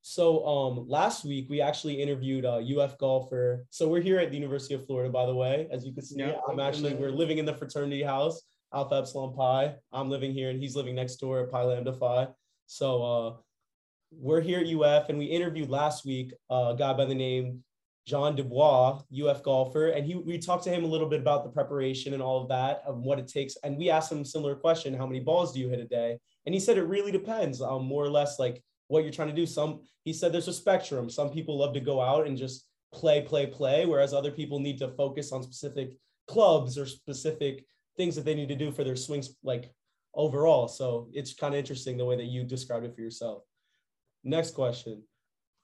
So 0.00 0.44
um 0.46 0.88
last 0.88 1.24
week 1.24 1.46
we 1.50 1.60
actually 1.60 2.02
interviewed 2.02 2.44
a 2.44 2.56
UF 2.76 2.98
golfer. 2.98 3.66
So 3.70 3.86
we're 3.88 4.00
here 4.00 4.18
at 4.18 4.30
the 4.30 4.36
University 4.36 4.74
of 4.74 4.84
Florida, 4.86 5.10
by 5.12 5.26
the 5.26 5.34
way. 5.34 5.68
As 5.70 5.84
you 5.86 5.92
can 5.92 6.02
see, 6.02 6.18
Yeah. 6.18 6.38
I'm 6.48 6.58
actually 6.58 6.94
we're 6.94 7.10
living 7.12 7.38
in 7.38 7.44
the 7.44 7.54
fraternity 7.54 8.02
house, 8.02 8.42
Alpha 8.74 8.96
Epsilon 8.96 9.34
Pi. 9.36 9.74
I'm 9.92 10.08
living 10.10 10.32
here 10.32 10.48
and 10.50 10.58
he's 10.60 10.74
living 10.74 10.94
next 10.94 11.16
door 11.16 11.40
at 11.44 11.50
Pi 11.52 11.62
Lambda 11.62 11.92
Phi. 11.92 12.28
So 12.66 13.02
uh 13.02 13.36
we're 14.18 14.40
here 14.40 14.60
at 14.60 14.66
UF 14.66 15.08
and 15.08 15.18
we 15.18 15.26
interviewed 15.26 15.70
last 15.70 16.04
week 16.04 16.32
a 16.50 16.74
guy 16.78 16.92
by 16.92 17.04
the 17.04 17.14
name 17.14 17.62
John 18.06 18.34
Dubois, 18.34 19.00
UF 19.24 19.42
golfer, 19.44 19.88
and 19.88 20.04
he 20.04 20.16
we 20.16 20.36
talked 20.36 20.64
to 20.64 20.70
him 20.70 20.82
a 20.82 20.88
little 20.88 21.08
bit 21.08 21.20
about 21.20 21.44
the 21.44 21.50
preparation 21.50 22.14
and 22.14 22.22
all 22.22 22.42
of 22.42 22.48
that, 22.48 22.82
of 22.84 22.98
what 22.98 23.20
it 23.20 23.28
takes. 23.28 23.56
And 23.62 23.76
we 23.76 23.90
asked 23.90 24.10
him 24.10 24.22
a 24.22 24.24
similar 24.24 24.56
question: 24.56 24.92
How 24.92 25.06
many 25.06 25.20
balls 25.20 25.52
do 25.52 25.60
you 25.60 25.68
hit 25.68 25.78
a 25.78 25.84
day? 25.84 26.18
And 26.44 26.54
he 26.54 26.60
said 26.60 26.78
it 26.78 26.82
really 26.82 27.12
depends, 27.12 27.62
um, 27.62 27.84
more 27.84 28.04
or 28.04 28.10
less 28.10 28.40
like 28.40 28.60
what 28.88 29.04
you're 29.04 29.12
trying 29.12 29.28
to 29.28 29.34
do. 29.34 29.46
Some 29.46 29.82
he 30.04 30.12
said 30.12 30.32
there's 30.32 30.48
a 30.48 30.52
spectrum. 30.52 31.08
Some 31.08 31.30
people 31.30 31.58
love 31.58 31.74
to 31.74 31.80
go 31.80 32.00
out 32.00 32.26
and 32.26 32.36
just 32.36 32.66
play, 32.92 33.22
play, 33.22 33.46
play, 33.46 33.86
whereas 33.86 34.12
other 34.12 34.32
people 34.32 34.58
need 34.58 34.78
to 34.78 34.88
focus 34.88 35.30
on 35.30 35.44
specific 35.44 35.96
clubs 36.26 36.76
or 36.76 36.86
specific 36.86 37.64
things 37.96 38.16
that 38.16 38.24
they 38.24 38.34
need 38.34 38.48
to 38.48 38.56
do 38.56 38.72
for 38.72 38.82
their 38.82 38.96
swings, 38.96 39.36
like 39.44 39.72
overall. 40.14 40.66
So 40.66 41.08
it's 41.12 41.34
kind 41.34 41.54
of 41.54 41.58
interesting 41.58 41.96
the 41.96 42.04
way 42.04 42.16
that 42.16 42.24
you 42.24 42.42
described 42.42 42.84
it 42.84 42.94
for 42.96 43.00
yourself. 43.00 43.44
Next 44.24 44.52
question. 44.54 45.02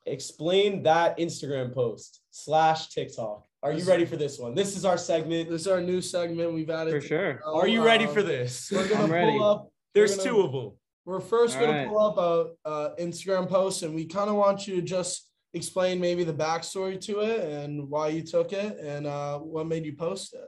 Explain 0.06 0.82
that 0.84 1.18
Instagram 1.18 1.72
post 1.72 2.20
slash 2.30 2.88
TikTok. 2.90 3.44
Are 3.62 3.72
you 3.72 3.84
ready 3.84 4.04
for 4.04 4.16
this 4.16 4.38
one? 4.38 4.54
This 4.54 4.76
is 4.76 4.84
our 4.84 4.96
segment. 4.96 5.50
This 5.50 5.62
is 5.62 5.66
our 5.66 5.80
new 5.80 6.00
segment 6.00 6.54
we've 6.54 6.70
added. 6.70 6.92
for 6.92 7.00
sure. 7.00 7.34
the 7.34 7.38
show. 7.40 7.56
Are 7.56 7.68
you 7.68 7.84
ready 7.84 8.04
Um, 8.06 8.14
for 8.14 8.22
this? 8.22 8.70
We're 8.70 8.88
gonna 8.88 9.04
I'm 9.04 9.10
ready. 9.12 9.32
pull 9.38 9.44
up. 9.44 9.68
There's 9.94 10.16
gonna- 10.16 10.30
two 10.30 10.40
of 10.40 10.52
them. 10.52 10.72
We're 11.04 11.20
first 11.20 11.56
All 11.56 11.64
gonna 11.66 11.78
right. 11.78 11.88
pull 11.88 11.98
up 11.98 12.18
a, 12.64 12.70
a 12.70 12.96
Instagram 13.00 13.48
post, 13.48 13.82
and 13.82 13.94
we 13.94 14.04
kind 14.06 14.28
of 14.30 14.36
want 14.36 14.66
you 14.68 14.76
to 14.76 14.82
just 14.82 15.30
explain 15.54 15.98
maybe 16.00 16.22
the 16.22 16.34
backstory 16.34 17.00
to 17.00 17.20
it 17.20 17.40
and 17.40 17.88
why 17.88 18.08
you 18.08 18.22
took 18.22 18.52
it 18.52 18.78
and 18.78 19.06
uh, 19.06 19.38
what 19.38 19.66
made 19.66 19.84
you 19.86 19.96
post 19.96 20.34
it. 20.34 20.44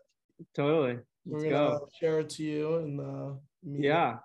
Totally. 0.54 0.98
We're 1.24 1.38
Let's 1.40 1.50
gonna 1.50 1.78
go. 1.78 1.88
share 1.98 2.20
it 2.20 2.30
to 2.30 2.42
you 2.44 2.76
and 2.76 3.00
uh, 3.00 3.34
me. 3.64 3.86
Yeah. 3.88 4.18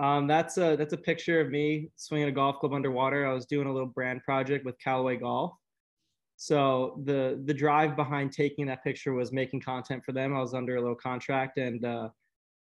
Um, 0.00 0.26
that's 0.26 0.56
a 0.56 0.76
that's 0.76 0.94
a 0.94 0.96
picture 0.96 1.40
of 1.40 1.50
me 1.50 1.90
swinging 1.96 2.28
a 2.28 2.32
golf 2.32 2.58
club 2.58 2.72
underwater. 2.72 3.26
I 3.26 3.34
was 3.34 3.44
doing 3.44 3.66
a 3.66 3.72
little 3.72 3.88
brand 3.88 4.22
project 4.22 4.64
with 4.64 4.76
Callaway 4.82 5.16
Golf. 5.16 5.52
So 6.36 7.02
the 7.04 7.42
the 7.44 7.52
drive 7.52 7.96
behind 7.96 8.32
taking 8.32 8.64
that 8.66 8.82
picture 8.82 9.12
was 9.12 9.30
making 9.30 9.60
content 9.60 10.02
for 10.02 10.12
them. 10.12 10.34
I 10.34 10.40
was 10.40 10.54
under 10.54 10.76
a 10.76 10.80
little 10.80 10.96
contract 10.96 11.58
and 11.58 11.84
uh, 11.84 12.08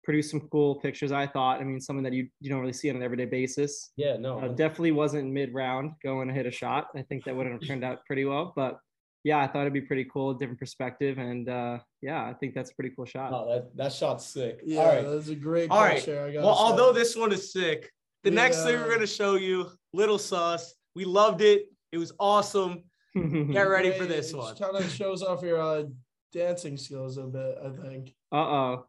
produced 0.03 0.31
some 0.31 0.39
cool 0.51 0.79
pictures. 0.79 1.12
I 1.12 1.27
thought. 1.27 1.62
I 1.62 1.65
mean, 1.65 1.79
something 1.79 2.03
that 2.03 2.13
you 2.13 2.27
you 2.41 2.50
don't 2.50 2.62
really 2.62 2.74
see 2.74 2.89
on 2.89 2.95
an 2.95 3.03
everyday 3.03 3.25
basis. 3.25 3.91
Yeah, 3.95 4.17
no. 4.17 4.39
Uh, 4.39 4.48
definitely 4.48 4.91
wasn't 4.91 5.31
mid 5.31 5.53
round 5.53 5.91
going 6.03 6.29
to 6.29 6.33
hit 6.33 6.48
a 6.48 6.51
shot. 6.51 6.88
I 6.95 7.03
think 7.03 7.25
that 7.25 7.36
would 7.36 7.45
have 7.45 7.62
turned 7.62 7.83
out 7.83 8.03
pretty 8.07 8.25
well. 8.25 8.53
But 8.55 8.79
yeah, 9.23 9.39
I 9.39 9.47
thought 9.47 9.61
it'd 9.61 9.73
be 9.73 9.81
pretty 9.81 10.05
cool, 10.05 10.33
different 10.33 10.59
perspective, 10.59 11.17
and 11.17 11.49
uh, 11.49 11.79
yeah, 12.01 12.23
I 12.23 12.33
think 12.33 12.53
that's 12.55 12.71
a 12.71 12.75
pretty 12.75 12.91
cool 12.95 13.05
shot. 13.05 13.31
Oh, 13.33 13.53
that, 13.53 13.75
that 13.75 13.93
shot's 13.93 14.25
sick. 14.25 14.61
Yeah, 14.65 14.79
All 14.79 14.88
right. 14.88 15.05
that's 15.07 15.27
a 15.29 15.35
great 15.35 15.69
All 15.69 15.81
right. 15.81 15.95
picture. 15.95 16.21
I 16.21 16.41
Well, 16.43 16.55
say. 16.55 16.61
although 16.63 16.93
this 16.93 17.15
one 17.15 17.31
is 17.33 17.51
sick, 17.51 17.91
the 18.23 18.29
We, 18.29 18.35
next 18.35 18.63
thing 18.63 18.75
we're 18.79 18.88
going 18.88 18.99
to 19.01 19.07
show 19.07 19.35
you, 19.35 19.69
Little 19.93 20.17
Sauce. 20.19 20.73
We 20.95 21.05
loved 21.05 21.41
it. 21.41 21.65
It 21.91 21.97
was 21.97 22.13
awesome. 22.19 22.83
Get 23.15 23.61
ready 23.63 23.91
for 23.91 24.05
this 24.05 24.33
one. 24.33 24.55
It 24.55 24.59
kind 24.59 24.75
of 24.75 24.89
shows 24.89 25.21
off 25.23 25.41
your 25.41 25.59
uh, 25.61 25.83
dancing 26.31 26.77
skills 26.77 27.17
a 27.17 27.23
bit, 27.23 27.57
I 27.65 27.69
think. 27.88 28.13
Uh 28.31 28.35
oh. 28.38 28.85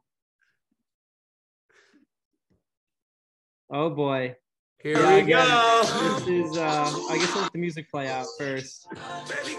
Oh 3.73 3.91
boy. 3.91 4.35
Here 4.83 4.97
Yeah, 4.99 5.15
we 5.15 5.21
again, 5.21 5.47
go. 5.47 6.15
This 6.19 6.27
is 6.29 6.57
uh 6.57 6.93
I 7.11 7.19
guess 7.19 7.37
I'll 7.37 7.43
let 7.43 7.53
the 7.53 7.59
music 7.59 7.91
play 7.91 8.09
out 8.09 8.27
first. 8.39 8.87
Baby, 9.29 9.57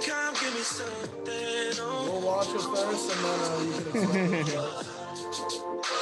come 0.63 0.87
give 0.87 1.27
me 1.27 1.73
something. 1.73 2.11
We'll 2.11 2.21
watch 2.21 2.47
it 2.49 2.61
first, 2.61 3.15
and 3.15 3.25
then 3.25 3.39
uh, 3.41 3.61
you 3.63 3.71
can 3.73 4.01
explain 4.03 4.33
it. 4.33 4.45
to 4.47 4.59
us. 4.61 4.87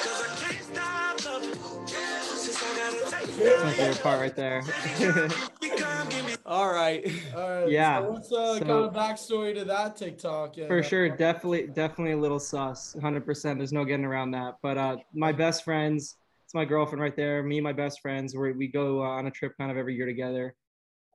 cause 0.04 0.22
I 0.22 0.52
can't 0.52 0.64
stop 0.64 1.26
loving. 1.26 1.56
Since 1.88 2.64
I 2.64 2.78
gotta 2.78 3.26
take 3.26 3.36
That's 3.38 3.64
my 3.64 3.72
favorite 3.74 4.02
part 4.02 4.20
right 4.20 4.36
there. 4.36 4.62
you, 5.00 5.76
come 5.78 6.10
give 6.10 6.26
me 6.26 6.36
All 6.46 6.72
right. 6.74 7.06
All 7.36 7.50
right. 7.50 7.70
Yeah, 7.70 8.00
So 8.02 8.12
what's 8.12 8.30
the 8.30 8.54
so- 8.56 8.60
kind 8.60 8.72
of 8.72 8.94
backstory 8.94 9.54
to 9.56 9.66
that 9.66 9.96
TikTok? 9.96 10.58
and, 10.58 10.68
For 10.68 10.80
uh, 10.80 10.84
sure, 10.84 11.10
definitely 11.10 11.68
definitely 11.68 12.14
a 12.14 12.18
little 12.18 12.40
sus. 12.40 12.96
100%. 13.00 13.58
There's 13.58 13.74
no 13.74 13.86
getting 13.86 14.06
around 14.06 14.32
that. 14.32 14.56
But 14.62 14.78
uh 14.78 14.98
my 15.14 15.32
best 15.32 15.64
friends, 15.64 16.18
it's 16.46 16.54
my 16.54 16.66
girlfriend 16.66 17.02
right 17.02 17.16
there, 17.16 17.44
me 17.44 17.58
and 17.58 17.64
my 17.64 17.74
best 17.74 18.02
friends, 18.02 18.36
where 18.36 18.52
we 18.54 18.68
go 18.68 19.02
uh, 19.04 19.08
on 19.08 19.28
a 19.28 19.32
trip 19.32 19.54
kind 19.58 19.72
of 19.72 19.78
every 19.78 19.96
year 19.96 20.06
together. 20.06 20.56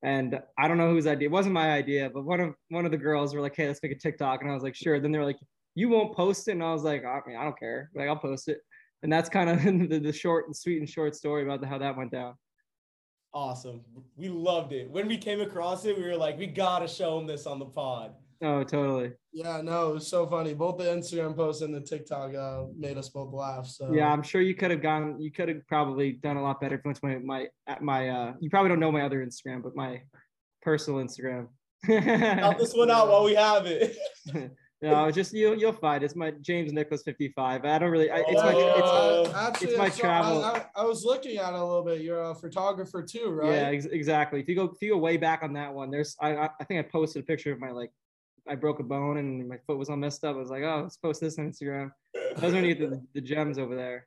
And 0.05 0.39
I 0.59 0.69
don't 0.69 0.77
know 0.77 0.91
whose 0.91 1.07
idea. 1.07 1.29
It 1.29 1.33
wasn't 1.33 1.55
my 1.55 1.71
idea, 1.73 2.11
but 2.13 2.25
one 2.25 2.39
of 2.39 2.55
one 2.69 2.85
of 2.85 2.91
the 2.91 2.99
girls 2.99 3.35
were 3.35 3.41
like, 3.41 3.57
"Hey, 3.57 3.67
let's 3.67 3.83
make 3.83 3.93
a 3.93 3.99
TikTok," 3.99 4.43
and 4.43 4.51
I 4.51 4.55
was 4.55 4.63
like, 4.63 4.75
"Sure." 4.75 5.01
Then 5.01 5.11
they 5.11 5.19
were 5.19 5.25
like, 5.25 5.41
"You 5.75 5.89
won't 5.89 6.15
post 6.15 6.47
it," 6.47 6.53
and 6.53 6.63
I 6.63 6.73
was 6.73 6.83
like, 6.83 7.05
"I 7.07 7.21
mean, 7.27 7.37
I 7.37 7.43
don't 7.43 7.59
care. 7.59 7.91
Like, 7.95 8.09
I'll 8.09 8.17
post 8.17 8.49
it." 8.49 8.59
And 9.03 9.11
that's 9.11 9.31
kind 9.31 9.49
of 9.49 9.63
the, 9.89 9.99
the 9.99 10.13
short 10.13 10.47
and 10.47 10.55
sweet 10.55 10.79
and 10.79 10.89
short 10.89 11.17
story 11.17 11.43
about 11.43 11.65
how 11.65 11.79
that 11.79 11.97
went 11.97 12.13
down. 12.13 12.35
Awesome. 13.33 13.81
We 14.15 14.29
loved 14.29 14.73
it. 14.73 14.91
When 14.91 15.09
we 15.09 15.17
came 15.17 15.41
across 15.41 15.87
it, 15.87 15.97
we 15.97 16.05
were 16.05 16.17
like, 16.17 16.39
we 16.39 16.47
gotta 16.47 16.87
show 16.87 17.19
them 17.19 17.27
this 17.27 17.47
on 17.47 17.59
the 17.59 17.65
pod. 17.65 18.15
Oh, 18.43 18.63
totally. 18.65 19.13
Yeah, 19.33 19.61
no, 19.63 19.91
it 19.91 19.95
was 19.95 20.09
so 20.09 20.27
funny. 20.27 20.55
Both 20.55 20.79
the 20.79 20.85
Instagram 20.85 21.35
post 21.37 21.63
and 21.63 21.75
the 21.75 21.81
TikTok 21.81 22.35
uh, 22.35 22.65
made 22.77 22.97
us 22.99 23.09
both 23.09 23.33
laugh. 23.33 23.67
So 23.67 23.93
Yeah, 23.93 24.13
I'm 24.13 24.23
sure 24.23 24.41
you 24.41 24.55
could 24.55 24.71
have 24.71 24.83
gone. 24.83 25.21
You 25.21 25.31
could 25.31 25.49
have 25.49 25.67
probably 25.67 26.13
done 26.13 26.37
a 26.37 26.43
lot 26.43 26.61
better 26.61 26.77
if 26.77 26.83
you 26.85 26.89
went 26.89 26.99
to 27.01 27.07
my 27.07 27.19
my 27.19 27.47
at 27.67 27.83
my. 27.83 28.09
uh 28.09 28.33
You 28.41 28.51
probably 28.51 28.69
don't 28.69 28.81
know 28.81 28.93
my 28.93 29.03
other 29.03 29.25
Instagram, 29.25 29.63
but 29.63 29.75
my 29.75 30.03
personal 30.63 31.05
Instagram. 31.05 31.49
Help 31.87 32.59
this 32.59 32.75
one 32.75 32.91
out 32.91 33.09
while 33.09 33.25
we 33.25 33.35
have 33.35 33.67
it. 33.67 33.97
no, 34.83 35.11
just 35.11 35.33
you. 35.33 35.55
You'll 35.55 35.73
find 35.73 36.03
it's 36.03 36.17
my 36.17 36.33
James 36.41 36.73
Nicholas 36.73 37.03
55. 37.03 37.65
I 37.65 37.79
don't 37.79 37.91
really. 37.91 38.11
I, 38.11 38.21
it's 38.27 38.43
my. 38.43 38.55
Oh. 38.55 39.23
It's, 39.25 39.35
Uh, 39.35 39.49
actually, 39.49 39.69
it's 39.69 39.79
my 39.79 39.89
travel. 39.91 40.45
I, 40.45 40.65
I, 40.77 40.85
was 40.85 41.05
looking 41.05 41.37
at 41.39 41.53
it 41.53 41.59
a 41.59 41.65
little 41.65 41.85
bit. 41.85 42.01
You're 42.01 42.23
a 42.31 42.35
photographer 42.35 43.03
too, 43.03 43.31
right? 43.31 43.51
Yeah, 43.51 43.69
ex- 43.69 43.87
exactly. 43.87 44.41
If 44.41 44.49
you 44.49 44.55
go 44.55 44.65
if 44.65 44.81
you 44.81 44.93
go 44.93 44.99
way 44.99 45.17
back 45.17 45.43
on 45.43 45.53
that 45.55 45.73
one, 45.73 45.91
there's 45.91 46.17
I 46.21 46.49
I 46.61 46.65
think 46.65 46.81
I 46.81 46.89
posted 46.89 47.23
a 47.23 47.27
picture 47.27 47.53
of 47.53 47.61
my 47.61 47.71
like 47.71 47.91
I 48.49 48.55
broke 48.55 48.81
a 48.81 48.83
bone 48.83 49.17
and 49.17 49.49
my 49.49 49.57
foot 49.67 49.79
was 49.79 49.89
all 49.89 49.97
messed 49.97 50.25
up. 50.25 50.37
I 50.37 50.39
was 50.39 50.51
like, 50.51 50.63
oh, 50.63 50.83
let's 50.83 50.97
post 50.97 51.21
this 51.21 51.39
on 51.39 51.51
Instagram. 51.51 51.91
Those 52.37 52.53
are 52.53 52.57
any 52.57 52.75
the, 52.75 53.03
the 53.15 53.21
gems 53.21 53.59
over 53.59 53.75
there. 53.75 54.07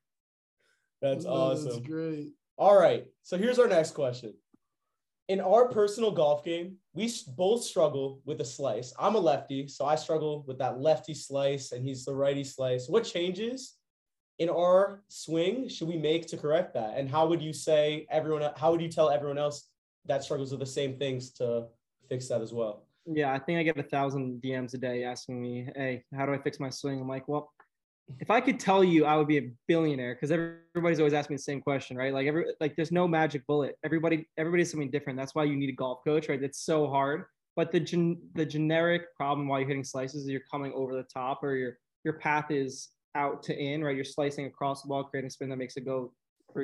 That's 1.02 1.26
awesome. 1.26 1.66
That's 1.66 1.88
great. 1.88 2.34
All 2.58 2.78
right. 2.78 3.06
So 3.24 3.38
here's 3.38 3.60
our 3.60 3.68
next 3.68 3.92
question. 3.92 4.34
In 5.28 5.42
our 5.42 5.68
personal 5.68 6.12
golf 6.12 6.44
game, 6.46 6.78
we 6.94 7.12
both 7.36 7.64
struggle 7.64 8.22
with 8.26 8.40
a 8.40 8.46
slice. 8.46 8.94
I'm 8.98 9.16
a 9.16 9.20
lefty, 9.20 9.68
so 9.68 9.86
I 9.86 9.96
struggle 9.96 10.46
with 10.48 10.58
that 10.60 10.80
lefty 10.80 11.14
slice, 11.14 11.74
and 11.74 11.84
he's 11.84 12.06
the 12.06 12.16
righty 12.16 12.46
slice. 12.46 12.88
What 12.88 13.04
changes 13.04 13.76
in 14.40 14.50
our 14.50 15.04
swing 15.10 15.68
should 15.68 15.90
we 15.90 15.98
make 15.98 16.28
to 16.28 16.38
correct 16.38 16.74
that? 16.76 16.94
And 16.96 17.10
how 17.10 17.28
would 17.28 17.42
you 17.42 17.52
say 17.52 18.08
everyone? 18.10 18.50
How 18.56 18.72
would 18.72 18.82
you 18.82 18.88
tell 18.88 19.10
everyone 19.10 19.38
else 19.38 19.70
that 20.06 20.24
struggles 20.24 20.52
with 20.52 20.62
the 20.62 20.66
same 20.66 20.98
things 20.98 21.32
to 21.34 21.66
fix 22.08 22.30
that 22.30 22.42
as 22.42 22.54
well? 22.54 22.87
Yeah, 23.10 23.34
I 23.34 23.40
think 23.40 23.60
I 23.60 23.64
get 23.64 23.78
a 23.78 23.84
thousand 23.84 24.42
DMs 24.42 24.74
a 24.74 24.78
day 24.78 25.04
asking 25.04 25.42
me, 25.42 25.70
"Hey, 25.76 26.04
how 26.16 26.26
do 26.26 26.34
I 26.34 26.38
fix 26.38 26.60
my 26.60 26.70
swing?" 26.70 27.00
I'm 27.00 27.08
like, 27.08 27.28
"Well, 27.28 27.52
if 28.20 28.30
I 28.30 28.42
could 28.42 28.60
tell 28.60 28.84
you, 28.84 29.06
I 29.06 29.16
would 29.16 29.28
be 29.28 29.38
a 29.38 29.52
billionaire." 29.68 30.16
Because 30.16 30.32
everybody's 30.32 31.00
always 31.00 31.14
asking 31.14 31.36
me 31.36 31.38
the 31.38 31.44
same 31.44 31.62
question, 31.62 31.96
right? 31.96 32.14
Like 32.14 32.28
every 32.28 32.54
like, 32.60 32.76
there's 32.76 32.92
no 32.92 33.08
magic 33.08 33.48
bullet. 33.48 33.78
Everybody 33.86 34.28
everybody's 34.38 34.70
something 34.70 34.92
different. 34.92 35.18
That's 35.18 35.34
why 35.36 35.46
you 35.46 35.56
need 35.56 35.70
a 35.70 35.74
golf 35.74 36.04
coach, 36.04 36.28
right? 36.28 36.42
It's 36.42 36.60
so 36.60 36.88
hard. 36.88 37.26
But 37.56 37.72
the 37.72 37.80
gen, 37.80 38.22
the 38.36 38.46
generic 38.46 39.16
problem 39.16 39.48
while 39.48 39.60
you're 39.60 39.70
hitting 39.70 39.84
slices 39.84 40.24
is 40.24 40.30
you're 40.30 40.42
coming 40.52 40.74
over 40.74 40.94
the 40.94 41.04
top, 41.04 41.44
or 41.44 41.56
your 41.56 41.80
your 42.04 42.16
path 42.16 42.52
is 42.52 42.90
out 43.16 43.42
to 43.44 43.58
in, 43.58 43.84
right? 43.84 43.96
You're 43.96 44.06
slicing 44.06 44.46
across 44.46 44.82
the 44.82 44.90
ball, 44.90 45.06
creating 45.06 45.30
spin 45.30 45.50
that 45.50 45.58
makes 45.58 45.78
it 45.78 45.86
go 45.86 46.14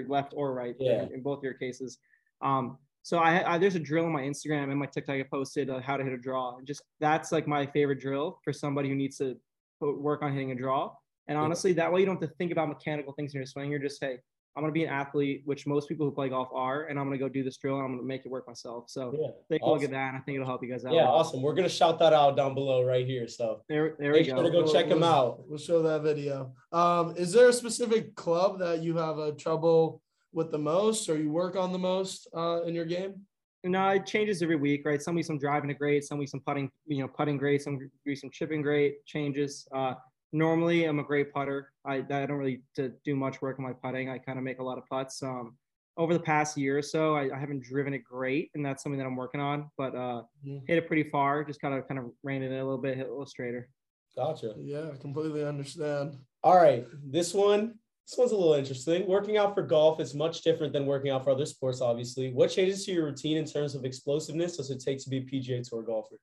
left 0.08 0.34
or 0.36 0.54
right. 0.54 0.76
Yeah. 0.80 1.06
In 1.14 1.22
both 1.22 1.44
your 1.44 1.54
cases. 1.54 2.00
Um, 2.42 2.78
so 3.04 3.18
I, 3.20 3.54
I 3.54 3.58
there's 3.58 3.76
a 3.76 3.80
drill 3.80 4.06
on 4.06 4.12
my 4.12 4.22
Instagram 4.22 4.72
and 4.72 4.80
my 4.80 4.86
TikTok 4.88 5.16
I 5.18 5.24
posted 5.24 5.70
uh, 5.70 5.80
how 5.82 5.98
to 5.98 6.04
hit 6.04 6.14
a 6.14 6.18
draw. 6.18 6.58
And 6.58 6.66
just 6.66 6.82
that's 7.00 7.32
like 7.32 7.48
my 7.48 7.66
favorite 7.68 8.00
drill 8.00 8.40
for 8.44 8.52
somebody 8.54 8.90
who 8.90 8.96
needs 8.96 9.18
to 9.18 9.38
put- 9.80 10.00
work 10.00 10.22
on 10.24 10.32
hitting 10.34 10.52
a 10.52 10.56
draw. 10.56 10.92
And 11.28 11.36
Yeah. 11.38 11.42
honestly, 11.44 11.74
that 11.74 11.92
way 11.92 12.00
you 12.00 12.06
don't 12.06 12.20
have 12.22 12.30
to 12.30 12.36
think 12.38 12.52
about 12.52 12.70
mechanical 12.70 13.14
things 13.14 13.34
in 13.34 13.40
your 13.40 13.46
swing. 13.46 13.70
You're 13.70 13.80
just 13.80 14.02
hey, 14.04 14.18
I'm 14.56 14.62
gonna 14.64 14.72
be 14.72 14.84
an 14.84 14.90
athlete, 14.90 15.42
which 15.46 15.66
most 15.68 15.90
people 15.90 16.06
who 16.06 16.12
play 16.14 16.30
golf 16.30 16.48
are, 16.54 16.84
and 16.86 16.98
I'm 17.00 17.06
gonna 17.08 17.18
go 17.18 17.28
do 17.28 17.44
this 17.44 17.58
drill 17.58 17.76
and 17.78 17.84
I'm 17.86 17.92
gonna 17.92 18.04
make 18.08 18.24
it 18.26 18.30
work 18.30 18.48
myself. 18.48 18.90
So 18.90 19.14
Yeah. 19.20 19.28
take 19.52 19.62
a 19.64 19.70
look 19.70 19.84
at 19.84 19.90
that. 19.92 20.08
And 20.10 20.18
I 20.18 20.20
think 20.22 20.36
it'll 20.36 20.46
help 20.48 20.64
you 20.64 20.70
guys 20.70 20.86
out. 20.86 20.94
Yeah, 20.94 21.08
awesome. 21.08 21.42
We're 21.42 21.56
gonna 21.56 21.68
shout 21.68 21.98
that 22.00 22.14
out 22.14 22.38
down 22.38 22.54
below 22.54 22.84
right 22.86 23.06
here. 23.06 23.28
So 23.28 23.62
There, 23.68 23.96
there 24.00 24.12
we 24.14 24.20
Make 24.20 24.28
sure 24.28 24.36
go. 24.38 24.44
to 24.44 24.50
go 24.52 24.72
check 24.72 24.88
We'll- 24.88 25.04
out. 25.04 25.48
We'll 25.50 25.58
show 25.58 25.82
that 25.82 26.04
video. 26.04 26.54
Um, 26.72 27.16
is 27.18 27.34
there 27.34 27.50
a 27.50 27.54
specific 27.54 28.16
club 28.16 28.60
that 28.60 28.82
you 28.84 28.96
have 28.98 29.18
a 29.18 29.34
trouble 29.34 30.02
with 30.34 30.52
the 30.52 30.58
most, 30.58 31.10
or 31.10 31.18
you 31.18 31.30
work 31.32 31.56
on 31.56 31.72
the 31.72 31.80
most 31.80 32.28
uh, 32.36 32.64
in 32.64 32.74
your 32.76 32.86
game? 32.86 33.26
No, 33.64 33.90
it 33.90 34.06
changes 34.06 34.42
every 34.42 34.58
week, 34.58 34.86
right? 34.86 35.02
Some 35.02 35.16
weeks 35.16 35.30
I'm 35.30 35.38
driving 35.40 35.70
a 35.70 35.74
great, 35.74 36.04
some 36.04 36.18
weeks 36.18 36.34
I'm 36.34 36.42
putting, 36.42 36.70
you 36.86 36.98
know, 37.00 37.08
putting 37.08 37.38
great, 37.38 37.62
some 37.62 37.80
weeks 38.06 38.24
I'm 38.24 38.30
chipping 38.30 38.62
great, 38.62 39.06
changes. 39.06 39.66
Uh, 39.74 39.94
normally 40.34 40.84
I'm 40.84 41.00
a 41.00 41.04
great 41.04 41.32
putter. 41.32 41.72
I, 41.86 41.96
I 41.98 42.02
don't 42.26 42.32
really 42.32 42.62
do 43.06 43.16
much 43.16 43.42
work 43.42 43.60
on 43.60 43.64
my 43.64 43.72
putting. 43.74 44.10
I 44.10 44.18
kind 44.18 44.38
of 44.38 44.44
make 44.44 44.60
a 44.60 44.64
lot 44.64 44.78
of 44.78 44.86
putts. 44.90 45.24
Um, 45.24 45.58
over 45.96 46.12
the 46.14 46.20
past 46.20 46.58
year 46.58 46.78
or 46.78 46.82
so, 46.82 47.16
I, 47.16 47.34
I 47.34 47.40
haven't 47.40 47.64
driven 47.64 47.94
it 47.94 48.04
great, 48.04 48.50
and 48.56 48.66
that's 48.66 48.82
something 48.84 48.98
that 48.98 49.06
I'm 49.06 49.16
working 49.16 49.40
on. 49.40 49.70
But 49.78 49.96
uh, 49.96 50.24
Mhm. 50.46 50.64
hit 50.68 50.80
it 50.80 50.88
pretty 50.88 51.04
far. 51.04 51.44
Just 51.46 51.62
kind 51.62 51.74
of 51.74 51.88
kind 51.88 52.00
of 52.00 52.12
ran 52.24 52.42
it 52.42 52.48
in 52.48 52.54
a 52.60 52.64
little 52.64 52.80
bit, 52.80 52.98
hit 52.98 53.06
a 53.08 53.10
little 53.12 53.26
straighter. 53.28 53.70
gotcha. 54.16 54.56
Yeah, 54.60 54.90
I 54.94 54.98
completely 54.98 55.44
understand. 55.44 56.18
All 56.44 56.56
right, 56.58 56.86
this 57.04 57.34
one, 57.34 57.80
this 58.08 58.18
one's 58.18 58.32
a 58.32 58.36
little 58.38 58.54
interesting. 58.54 59.08
Working 59.08 59.38
out 59.38 59.54
for 59.54 59.64
golf 59.64 60.00
is 60.00 60.14
much 60.14 60.42
different 60.42 60.74
than 60.74 60.86
working 60.86 61.10
out 61.12 61.24
for 61.24 61.32
other 61.32 61.46
sports, 61.46 61.80
obviously. 61.82 62.34
What 62.34 62.50
changes 62.50 62.86
to 62.86 62.92
your 62.92 63.06
routine 63.06 63.38
in 63.38 63.46
terms 63.46 63.76
of 63.76 63.86
explosiveness 63.86 64.58
does 64.58 64.70
it 64.72 64.82
take 64.82 65.02
to 65.04 65.10
be 65.10 65.18
a 65.18 65.22
PGA 65.22 65.68
Tour 65.68 65.84
golfer? 65.84 66.18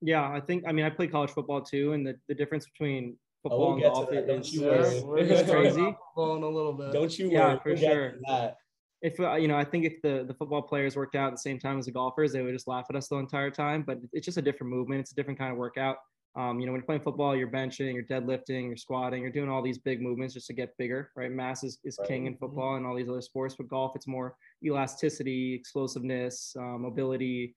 Yeah, 0.00 0.28
I 0.30 0.40
think. 0.40 0.64
I 0.66 0.72
mean, 0.72 0.84
I 0.86 0.90
play 0.90 1.06
college 1.06 1.30
football 1.30 1.60
too, 1.60 1.92
and 1.92 2.06
the, 2.06 2.14
the 2.28 2.34
difference 2.34 2.66
between 2.66 3.16
Oh, 3.44 3.50
football 3.50 3.58
we'll 3.60 3.72
and 3.74 3.82
get 3.82 3.92
golf 3.92 4.10
that, 4.10 4.26
don't 4.26 4.40
is, 4.40 4.52
you 4.52 4.62
Yeah, 4.64 5.02
worry. 5.04 5.20
It's 5.22 5.42
crazy. 5.50 5.80
about 5.80 5.96
football 6.14 6.36
in 6.36 6.42
a 6.42 6.48
little 6.48 6.72
bit. 6.72 6.92
Don't 6.92 7.18
you 7.18 7.30
Yeah, 7.30 7.48
worry. 7.50 7.58
for 7.62 7.68
we'll 7.68 7.76
sure. 7.76 8.12
That. 8.26 8.56
if 9.02 9.20
uh, 9.20 9.34
you 9.36 9.46
know, 9.48 9.56
I 9.56 9.64
think 9.64 9.84
if 9.84 10.02
the 10.02 10.24
the 10.26 10.34
football 10.34 10.62
players 10.62 10.96
worked 10.96 11.14
out 11.14 11.28
at 11.28 11.32
the 11.34 11.38
same 11.38 11.58
time 11.58 11.78
as 11.78 11.86
the 11.86 11.92
golfers, 11.92 12.32
they 12.32 12.42
would 12.42 12.52
just 12.54 12.66
laugh 12.66 12.86
at 12.90 12.96
us 12.96 13.06
the 13.08 13.16
entire 13.16 13.50
time. 13.50 13.84
But 13.86 13.98
it's 14.12 14.24
just 14.24 14.38
a 14.38 14.42
different 14.42 14.72
movement. 14.72 15.00
It's 15.02 15.12
a 15.12 15.14
different 15.14 15.38
kind 15.38 15.52
of 15.52 15.58
workout. 15.58 15.98
Um, 16.36 16.60
you 16.60 16.66
know, 16.66 16.72
when 16.72 16.80
you're 16.80 16.86
playing 16.86 17.02
football, 17.02 17.34
you're 17.34 17.50
benching, 17.50 17.94
you're 17.94 18.04
deadlifting, 18.04 18.66
you're 18.66 18.76
squatting, 18.76 19.22
you're 19.22 19.32
doing 19.32 19.48
all 19.48 19.62
these 19.62 19.78
big 19.78 20.00
movements 20.00 20.34
just 20.34 20.46
to 20.48 20.52
get 20.52 20.76
bigger, 20.76 21.10
right? 21.16 21.30
Mass 21.32 21.64
is, 21.64 21.78
is 21.84 21.98
king 22.06 22.26
in 22.26 22.36
football 22.36 22.76
and 22.76 22.86
all 22.86 22.94
these 22.94 23.08
other 23.08 23.20
sports. 23.20 23.56
But 23.56 23.68
golf, 23.68 23.96
it's 23.96 24.06
more 24.06 24.36
elasticity, 24.64 25.54
explosiveness, 25.54 26.54
uh, 26.58 26.78
mobility. 26.78 27.56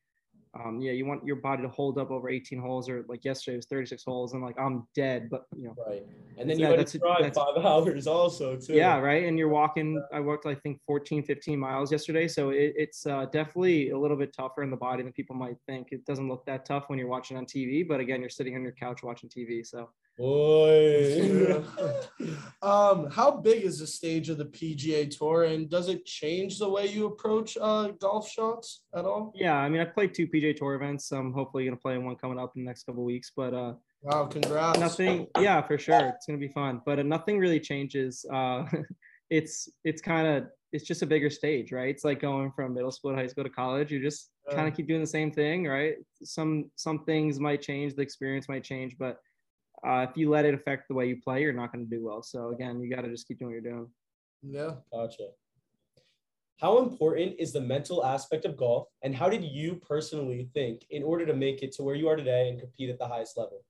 Um, 0.53 0.81
yeah, 0.81 0.91
you 0.91 1.05
want 1.05 1.25
your 1.25 1.38
body 1.38 1.62
to 1.63 1.70
hold 1.70 1.98
up 1.98 2.12
over 2.12 2.29
18 2.29 2.60
holes, 2.60 2.89
or 2.89 3.05
like 3.08 3.24
yesterday 3.24 3.53
it 3.53 3.58
was 3.60 3.67
36 3.67 4.03
holes, 4.03 4.34
and 4.34 4.41
like 4.43 4.60
I'm 4.60 4.86
dead, 4.93 5.29
but 5.29 5.46
you 5.55 5.67
know, 5.67 5.75
Right. 5.88 6.05
And 6.38 6.50
then 6.50 6.60
Yeah, 6.60 6.65
you 6.65 6.72
had 6.72 6.79
that's- 6.79 6.91
to 6.93 7.00
drive 7.00 7.20
that's- 7.22 7.36
five 7.38 7.63
hours 7.65 8.05
also, 8.08 8.58
too. 8.58 8.74
yeah 8.74 8.98
right 9.00 9.24
and 9.25 9.38
you're 9.38 9.50
walking 9.50 10.01
i 10.13 10.20
worked 10.20 10.46
i 10.46 10.55
think 10.55 10.79
14 10.88 11.24
15 11.24 11.60
miles 11.60 11.91
yesterday 11.91 12.27
so 12.27 12.50
it, 12.50 12.74
it's 12.77 13.05
uh, 13.05 13.25
definitely 13.25 13.91
a 13.91 13.98
little 14.00 14.17
bit 14.17 14.34
tougher 14.34 14.63
in 14.63 14.72
the 14.72 14.77
body 14.77 15.03
than 15.03 15.12
people 15.13 15.36
might 15.36 15.58
think 15.67 15.89
it 15.91 16.03
doesn't 16.05 16.27
look 16.27 16.46
that 16.46 16.65
tough 16.65 16.86
when 16.88 16.98
you're 16.98 17.08
watching 17.10 17.38
on 17.38 17.46
tv 17.46 17.88
but 17.88 18.00
again 18.00 18.22
you're 18.22 18.29
sitting 18.29 18.55
on 18.55 18.63
your 18.63 18.72
couch 18.72 19.03
watching 19.03 19.29
tv 19.29 19.65
so 19.65 19.89
Boy. 20.17 21.63
um, 22.62 23.10
how 23.10 23.31
big 23.31 23.63
is 23.63 23.79
the 23.79 23.88
stage 23.88 24.29
of 24.29 24.38
the 24.38 24.46
PGA 24.46 25.10
Tour, 25.17 25.46
and 25.46 25.70
does 25.70 25.88
it 25.88 26.05
change 26.05 26.60
the 26.60 26.70
way 26.70 26.86
you 26.88 27.08
approach 27.08 27.58
uh, 27.60 27.88
golf 28.00 28.29
shots 28.29 28.81
at 28.93 29.05
all? 29.05 29.31
yeah 29.36 29.55
i 29.55 29.70
mean 29.70 29.81
i 29.81 29.86
played 29.86 30.13
two 30.13 30.27
PGA 30.41 30.55
tour 30.55 30.74
events 30.75 31.12
i'm 31.12 31.31
hopefully 31.33 31.65
going 31.65 31.75
to 31.75 31.81
play 31.81 31.95
in 31.95 32.03
one 32.05 32.15
coming 32.15 32.39
up 32.39 32.53
in 32.55 32.63
the 32.63 32.67
next 32.67 32.83
couple 32.83 33.03
weeks 33.03 33.31
but 33.36 33.53
uh 33.53 33.74
Wow, 34.03 34.25
congrats! 34.25 34.79
nothing 34.79 35.27
yeah 35.38 35.62
for 35.62 35.77
sure 35.77 36.00
it's 36.07 36.25
going 36.25 36.39
to 36.39 36.48
be 36.48 36.51
fun 36.51 36.81
but 36.86 36.98
uh, 37.00 37.03
nothing 37.03 37.38
really 37.38 37.60
changes 37.60 38.25
uh 38.33 38.65
it's 39.29 39.69
it's 39.83 40.01
kind 40.01 40.27
of 40.27 40.48
it's 40.74 40.86
just 40.86 41.01
a 41.03 41.05
bigger 41.05 41.29
stage 41.29 41.71
right 41.71 41.89
it's 41.89 42.03
like 42.03 42.19
going 42.19 42.51
from 42.55 42.74
middle 42.74 42.91
school 42.91 43.12
to 43.12 43.17
high 43.17 43.27
school 43.27 43.43
to 43.43 43.50
college 43.50 43.91
you 43.91 44.01
just 44.01 44.29
Yeah. 44.48 44.55
kind 44.55 44.67
of 44.67 44.75
keep 44.75 44.88
doing 44.88 45.01
the 45.01 45.07
same 45.19 45.31
thing 45.31 45.67
right 45.67 45.95
some 46.24 46.71
some 46.75 47.05
things 47.05 47.39
might 47.39 47.62
change 47.62 47.93
the 47.95 48.01
experience 48.01 48.50
might 48.50 48.63
change 48.63 48.98
but 48.98 49.17
uh, 49.88 50.05
if 50.10 50.15
you 50.17 50.29
let 50.29 50.45
it 50.45 50.53
affect 50.53 50.88
the 50.88 50.93
way 50.95 51.07
you 51.07 51.17
play 51.21 51.41
you're 51.41 51.53
not 51.53 51.71
going 51.71 51.86
to 51.88 51.95
do 51.95 52.03
well 52.03 52.21
so 52.24 52.50
again 52.50 52.81
you 52.81 52.89
got 52.93 53.01
to 53.01 53.10
just 53.10 53.27
keep 53.27 53.38
doing 53.39 53.51
what 53.51 53.62
you're 53.62 53.71
doing 53.74 53.88
Yeah. 54.43 54.74
Gotcha. 54.91 55.27
How 56.62 56.77
important 56.77 57.36
is 57.39 57.51
the 57.51 57.60
mental 57.60 58.06
aspect 58.06 58.46
of 58.46 58.56
golf, 58.56 58.88
and 59.01 59.15
how 59.15 59.30
did 59.30 59.44
you 59.44 59.75
personally 59.75 60.48
think 60.53 60.86
in 60.91 61.01
order 61.01 61.25
to 61.25 61.34
make 61.34 61.63
it 61.63 61.72
to 61.74 61.84
where 61.84 61.96
you 61.96 62.08
are 62.08 62.15
today 62.15 62.50
and 62.50 62.60
compete 62.60 62.89
at 62.91 63.00
the 63.00 63.08
highest 63.08 63.36
level? 63.36 63.65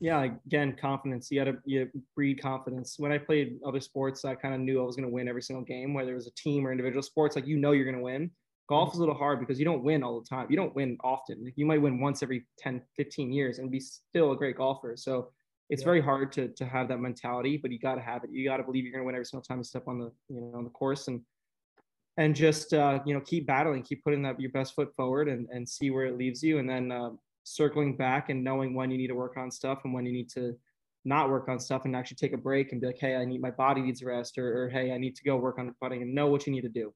yeah 0.00 0.22
again 0.46 0.74
confidence. 0.80 1.30
You 1.30 1.44
got 1.44 1.50
to 1.50 1.58
you 1.64 1.90
breed 2.14 2.40
confidence. 2.40 2.98
When 2.98 3.12
i 3.12 3.18
played 3.18 3.58
other 3.66 3.80
sports 3.80 4.24
i 4.24 4.34
kind 4.34 4.54
of 4.54 4.60
knew 4.60 4.80
i 4.80 4.84
was 4.84 4.96
going 4.96 5.08
to 5.08 5.12
win 5.12 5.28
every 5.28 5.42
single 5.42 5.64
game 5.64 5.92
whether 5.92 6.12
it 6.12 6.14
was 6.14 6.26
a 6.26 6.34
team 6.34 6.66
or 6.66 6.70
individual 6.72 7.02
sports 7.02 7.36
like 7.36 7.46
you 7.46 7.58
know 7.58 7.72
you're 7.72 7.84
going 7.84 7.96
to 7.96 8.02
win. 8.02 8.30
Golf 8.68 8.92
is 8.92 8.98
a 8.98 9.00
little 9.00 9.16
hard 9.16 9.40
because 9.40 9.58
you 9.58 9.64
don't 9.64 9.82
win 9.82 10.04
all 10.04 10.20
the 10.20 10.26
time. 10.26 10.46
You 10.48 10.56
don't 10.56 10.74
win 10.76 10.96
often. 11.02 11.42
Like 11.44 11.54
you 11.56 11.66
might 11.66 11.82
win 11.82 12.00
once 12.00 12.22
every 12.22 12.46
10 12.58 12.80
15 12.96 13.32
years 13.32 13.58
and 13.58 13.70
be 13.70 13.80
still 13.80 14.30
a 14.32 14.36
great 14.36 14.56
golfer. 14.56 14.94
So 14.96 15.32
it's 15.68 15.82
Yeah. 15.82 15.86
very 15.86 16.00
hard 16.00 16.32
to 16.32 16.48
to 16.48 16.64
have 16.64 16.88
that 16.88 17.00
mentality 17.00 17.56
but 17.56 17.70
you 17.72 17.78
got 17.78 17.96
to 17.96 18.00
have 18.00 18.24
it. 18.24 18.30
You 18.30 18.48
got 18.48 18.58
to 18.58 18.62
believe 18.62 18.84
you're 18.84 18.92
going 18.92 19.02
to 19.02 19.06
win 19.06 19.16
every 19.16 19.26
single 19.26 19.42
time 19.42 19.58
you 19.58 19.64
step 19.64 19.88
on 19.88 19.98
the 19.98 20.12
you 20.28 20.40
know 20.40 20.52
on 20.54 20.64
the 20.64 20.70
course. 20.70 21.08
And 21.08 21.20
and 22.16 22.34
just 22.34 22.74
uh, 22.74 23.00
you 23.06 23.14
know 23.14 23.20
keep 23.20 23.46
battling 23.46 23.82
keep 23.82 24.02
putting 24.04 24.22
that 24.22 24.40
your 24.40 24.50
best 24.50 24.74
foot 24.74 24.94
forward 24.94 25.28
and 25.28 25.48
and 25.50 25.68
see 25.68 25.90
where 25.90 26.06
it 26.06 26.18
leaves 26.18 26.42
you 26.42 26.58
and 26.58 26.68
then 26.68 26.90
uh, 26.90 27.10
circling 27.44 27.96
back 27.96 28.28
and 28.28 28.42
knowing 28.42 28.74
when 28.74 28.90
you 28.90 28.98
need 28.98 29.08
to 29.08 29.14
work 29.14 29.36
on 29.36 29.50
stuff 29.50 29.80
and 29.84 29.94
when 29.94 30.06
you 30.06 30.12
need 30.12 30.28
to 30.30 30.56
not 31.04 31.30
work 31.30 31.48
on 31.48 31.58
stuff 31.58 31.84
and 31.84 31.96
actually 31.96 32.16
take 32.16 32.32
a 32.32 32.38
break 32.38 32.72
and 32.72 32.80
be 32.80 32.86
like, 32.86 32.98
hey, 32.98 33.16
I 33.16 33.24
need 33.24 33.40
my 33.40 33.50
body 33.50 33.80
needs 33.80 34.02
rest 34.02 34.36
or, 34.38 34.64
or 34.64 34.68
hey, 34.68 34.92
I 34.92 34.98
need 34.98 35.16
to 35.16 35.24
go 35.24 35.36
work 35.36 35.58
on 35.58 35.66
the 35.66 35.72
putting 35.80 36.02
and 36.02 36.14
know 36.14 36.26
what 36.26 36.46
you 36.46 36.52
need 36.52 36.62
to 36.62 36.68
do. 36.68 36.92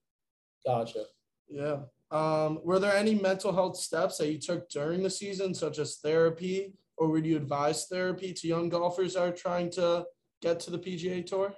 Gotcha. 0.67 1.05
Yeah. 1.49 1.79
Um, 2.11 2.61
were 2.63 2.79
there 2.79 2.95
any 2.95 3.15
mental 3.15 3.53
health 3.53 3.77
steps 3.77 4.19
that 4.19 4.31
you 4.31 4.39
took 4.39 4.69
during 4.69 5.03
the 5.03 5.11
season, 5.11 5.55
such 5.55 5.79
as 5.79 5.97
therapy, 5.97 6.75
or 6.97 7.09
would 7.09 7.27
you 7.27 7.37
advise 7.37 7.87
therapy 7.87 8.33
to 8.35 8.47
young 8.47 8.69
golfers 8.69 9.15
that 9.15 9.23
are 9.23 9.33
trying 9.33 9.71
to 9.73 10.05
get 10.43 10.61
to 10.61 10.71
the 10.71 10.79
PGA 10.79 11.25
Tour? 11.25 11.55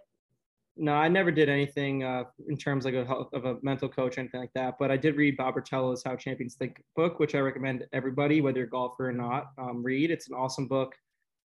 No, 0.78 0.92
I 0.92 1.09
never 1.09 1.30
did 1.30 1.49
anything 1.49 2.04
uh, 2.04 2.25
in 2.49 2.56
terms 2.56 2.85
like 2.85 2.95
a, 2.95 3.04
health- 3.04 3.33
of 3.33 3.47
a 3.47 3.56
mental 3.62 3.88
coach 3.88 4.16
or 4.16 4.21
anything 4.21 4.40
like 4.40 4.52
that. 4.54 4.75
But 4.78 4.90
I 4.90 4.99
did 4.99 5.16
read 5.16 5.38
Bob 5.38 5.54
Rotella's 5.54 6.02
How 6.04 6.16
Champions 6.16 6.54
Think 6.54 6.83
book, 6.95 7.18
which 7.18 7.35
I 7.35 7.38
recommend 7.38 7.87
everybody, 7.95 8.42
whether 8.42 8.59
you're 8.59 8.66
a 8.66 8.71
golfer 8.71 9.09
or 9.09 9.12
not, 9.12 9.52
um, 9.56 9.83
read. 9.83 10.11
It's 10.11 10.28
an 10.28 10.35
awesome 10.35 10.68
book. 10.68 10.95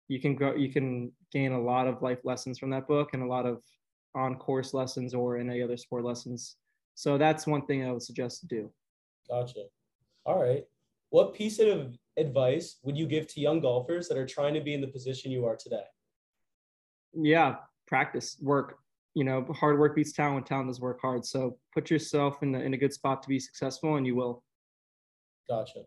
You 0.07 0.21
can 0.21 0.37
go, 0.37 0.55
you 0.55 0.73
can 0.73 1.11
gain 1.33 1.53
a 1.53 1.61
lot 1.61 1.89
of 1.89 2.03
life 2.03 2.21
lessons 2.23 2.59
from 2.59 2.71
that 2.71 2.87
book 2.87 3.11
and 3.15 3.23
a 3.23 3.27
lot 3.27 3.47
of 3.47 3.63
on 4.15 4.37
course 4.37 4.73
lessons 4.73 5.13
or 5.13 5.39
in 5.39 5.51
any 5.51 5.61
other 5.61 5.77
sport 5.77 6.05
lessons. 6.05 6.57
So 6.95 7.19
that's 7.19 7.49
one 7.49 7.67
thing 7.67 7.85
I 7.85 7.91
would 7.91 8.03
suggest 8.03 8.41
to 8.43 8.47
do. 8.47 8.71
Gotcha. 9.29 9.65
All 10.25 10.41
right. 10.41 10.65
What 11.11 11.35
piece 11.35 11.59
of 11.59 11.97
advice 12.17 12.79
would 12.85 12.97
you 12.97 13.07
give 13.07 13.27
to 13.29 13.41
young 13.41 13.61
golfers 13.61 14.09
that 14.09 14.17
are 14.17 14.27
trying 14.27 14.55
to 14.55 14.61
be 14.61 14.73
in 14.73 14.81
the 14.81 14.87
position 14.87 15.33
you 15.33 15.45
are 15.47 15.57
today? 15.57 15.85
Yeah, 17.13 17.57
practice, 17.87 18.37
work. 18.41 18.79
You 19.17 19.25
know, 19.25 19.47
hard 19.59 19.79
work 19.79 19.97
beats 19.97 20.13
talent 20.13 20.35
when 20.35 20.45
talent 20.45 20.69
does 20.69 20.79
work 20.79 21.01
hard. 21.01 21.25
So 21.25 21.57
put 21.73 21.91
yourself 21.91 22.43
in 22.43 22.55
a, 22.55 22.59
in 22.61 22.75
a 22.75 22.77
good 22.77 22.93
spot 22.93 23.23
to 23.23 23.29
be 23.31 23.41
successful, 23.41 23.97
and 23.97 24.07
you 24.07 24.15
will. 24.15 24.45
Gotcha. 25.49 25.85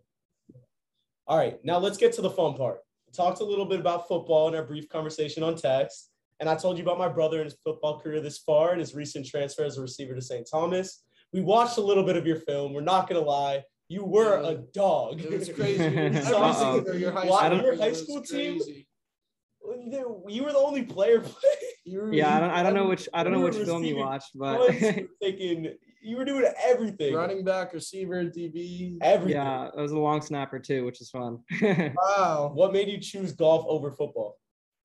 All 1.28 1.38
right, 1.38 1.64
now 1.64 1.78
let's 1.78 1.96
get 1.98 2.12
to 2.14 2.22
the 2.24 2.30
fun 2.32 2.56
part. 2.56 2.80
We 3.06 3.14
talked 3.14 3.40
a 3.42 3.44
little 3.44 3.66
bit 3.66 3.80
about 3.80 4.08
football 4.08 4.48
in 4.48 4.56
our 4.56 4.64
brief 4.64 4.90
conversation 4.90 5.44
on 5.44 5.54
text, 5.56 6.10
and 6.40 6.50
I 6.50 6.56
told 6.56 6.80
you 6.80 6.84
about 6.84 6.98
my 6.98 7.08
brother 7.08 7.38
and 7.38 7.46
his 7.46 7.60
football 7.64 8.00
career 8.00 8.20
this 8.20 8.40
far 8.40 8.72
and 8.72 8.80
his 8.80 8.96
recent 8.96 9.28
transfer 9.28 9.64
as 9.64 9.78
a 9.78 9.82
receiver 9.82 10.16
to 10.16 10.22
St. 10.24 10.48
Thomas. 10.52 11.04
We 11.32 11.42
watched 11.42 11.78
a 11.78 11.82
little 11.82 12.04
bit 12.04 12.18
of 12.18 12.26
your 12.26 12.38
film. 12.38 12.74
We're 12.74 12.82
not 12.82 13.08
gonna 13.08 13.22
lie, 13.22 13.64
you 13.90 14.06
were 14.06 14.42
a 14.42 14.56
dog. 14.74 15.22
It 15.22 15.30
was 15.30 15.50
crazy. 15.50 15.84
Every 15.84 16.18
Uh-oh. 16.18 16.78
single- 16.78 16.96
your 17.00 17.12
high 17.12 17.28
Why- 17.28 17.46
school, 17.50 17.62
your 17.62 17.74
it 17.74 17.80
high 17.80 17.94
school 17.94 18.22
team? 18.24 18.58
crazy. 18.58 18.88
You 20.28 20.44
were 20.44 20.52
the 20.52 20.58
only 20.58 20.84
player 20.84 21.20
playing. 21.86 22.00
Were- 22.02 22.14
Yeah, 22.14 22.36
I 22.36 22.40
don't, 22.40 22.50
I 22.52 22.64
don't 22.64 22.74
know 22.74 22.88
which 22.88 23.08
I 23.14 23.24
don't 23.24 23.34
know 23.34 23.40
which 23.42 23.56
film 23.56 23.84
you 23.84 23.98
watched, 23.98 24.32
but 24.36 24.58
Punts, 24.68 24.82
you 24.82 24.88
were 25.22 25.28
taking, 25.28 25.74
you 26.02 26.18
were 26.18 26.26
doing 26.26 26.46
everything. 26.64 27.14
running 27.14 27.44
back, 27.44 27.74
receiver, 27.74 28.24
DB. 28.26 28.98
Everything. 29.02 29.36
yeah, 29.42 29.68
it 29.68 29.80
was 29.82 29.92
a 29.92 29.98
long 29.98 30.22
snapper 30.22 30.60
too, 30.60 30.86
which 30.86 31.02
is 31.02 31.10
fun. 31.10 31.40
Wow. 31.62 32.52
What 32.54 32.74
made 32.74 32.88
you 32.88 33.00
choose 33.00 33.32
golf 33.32 33.66
over 33.68 33.92
football? 33.92 34.38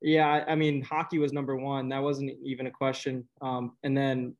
Yeah, 0.02 0.26
I- 0.28 0.52
I 0.52 0.54
mean, 0.54 0.82
hockey 0.82 1.18
was 1.18 1.32
number 1.32 1.56
one. 1.56 1.88
That 1.88 2.02
wasn't 2.02 2.32
even 2.44 2.66
a 2.66 2.70
question. 2.70 3.26
Um, 3.40 3.76
and 3.84 3.96
then 3.96 4.34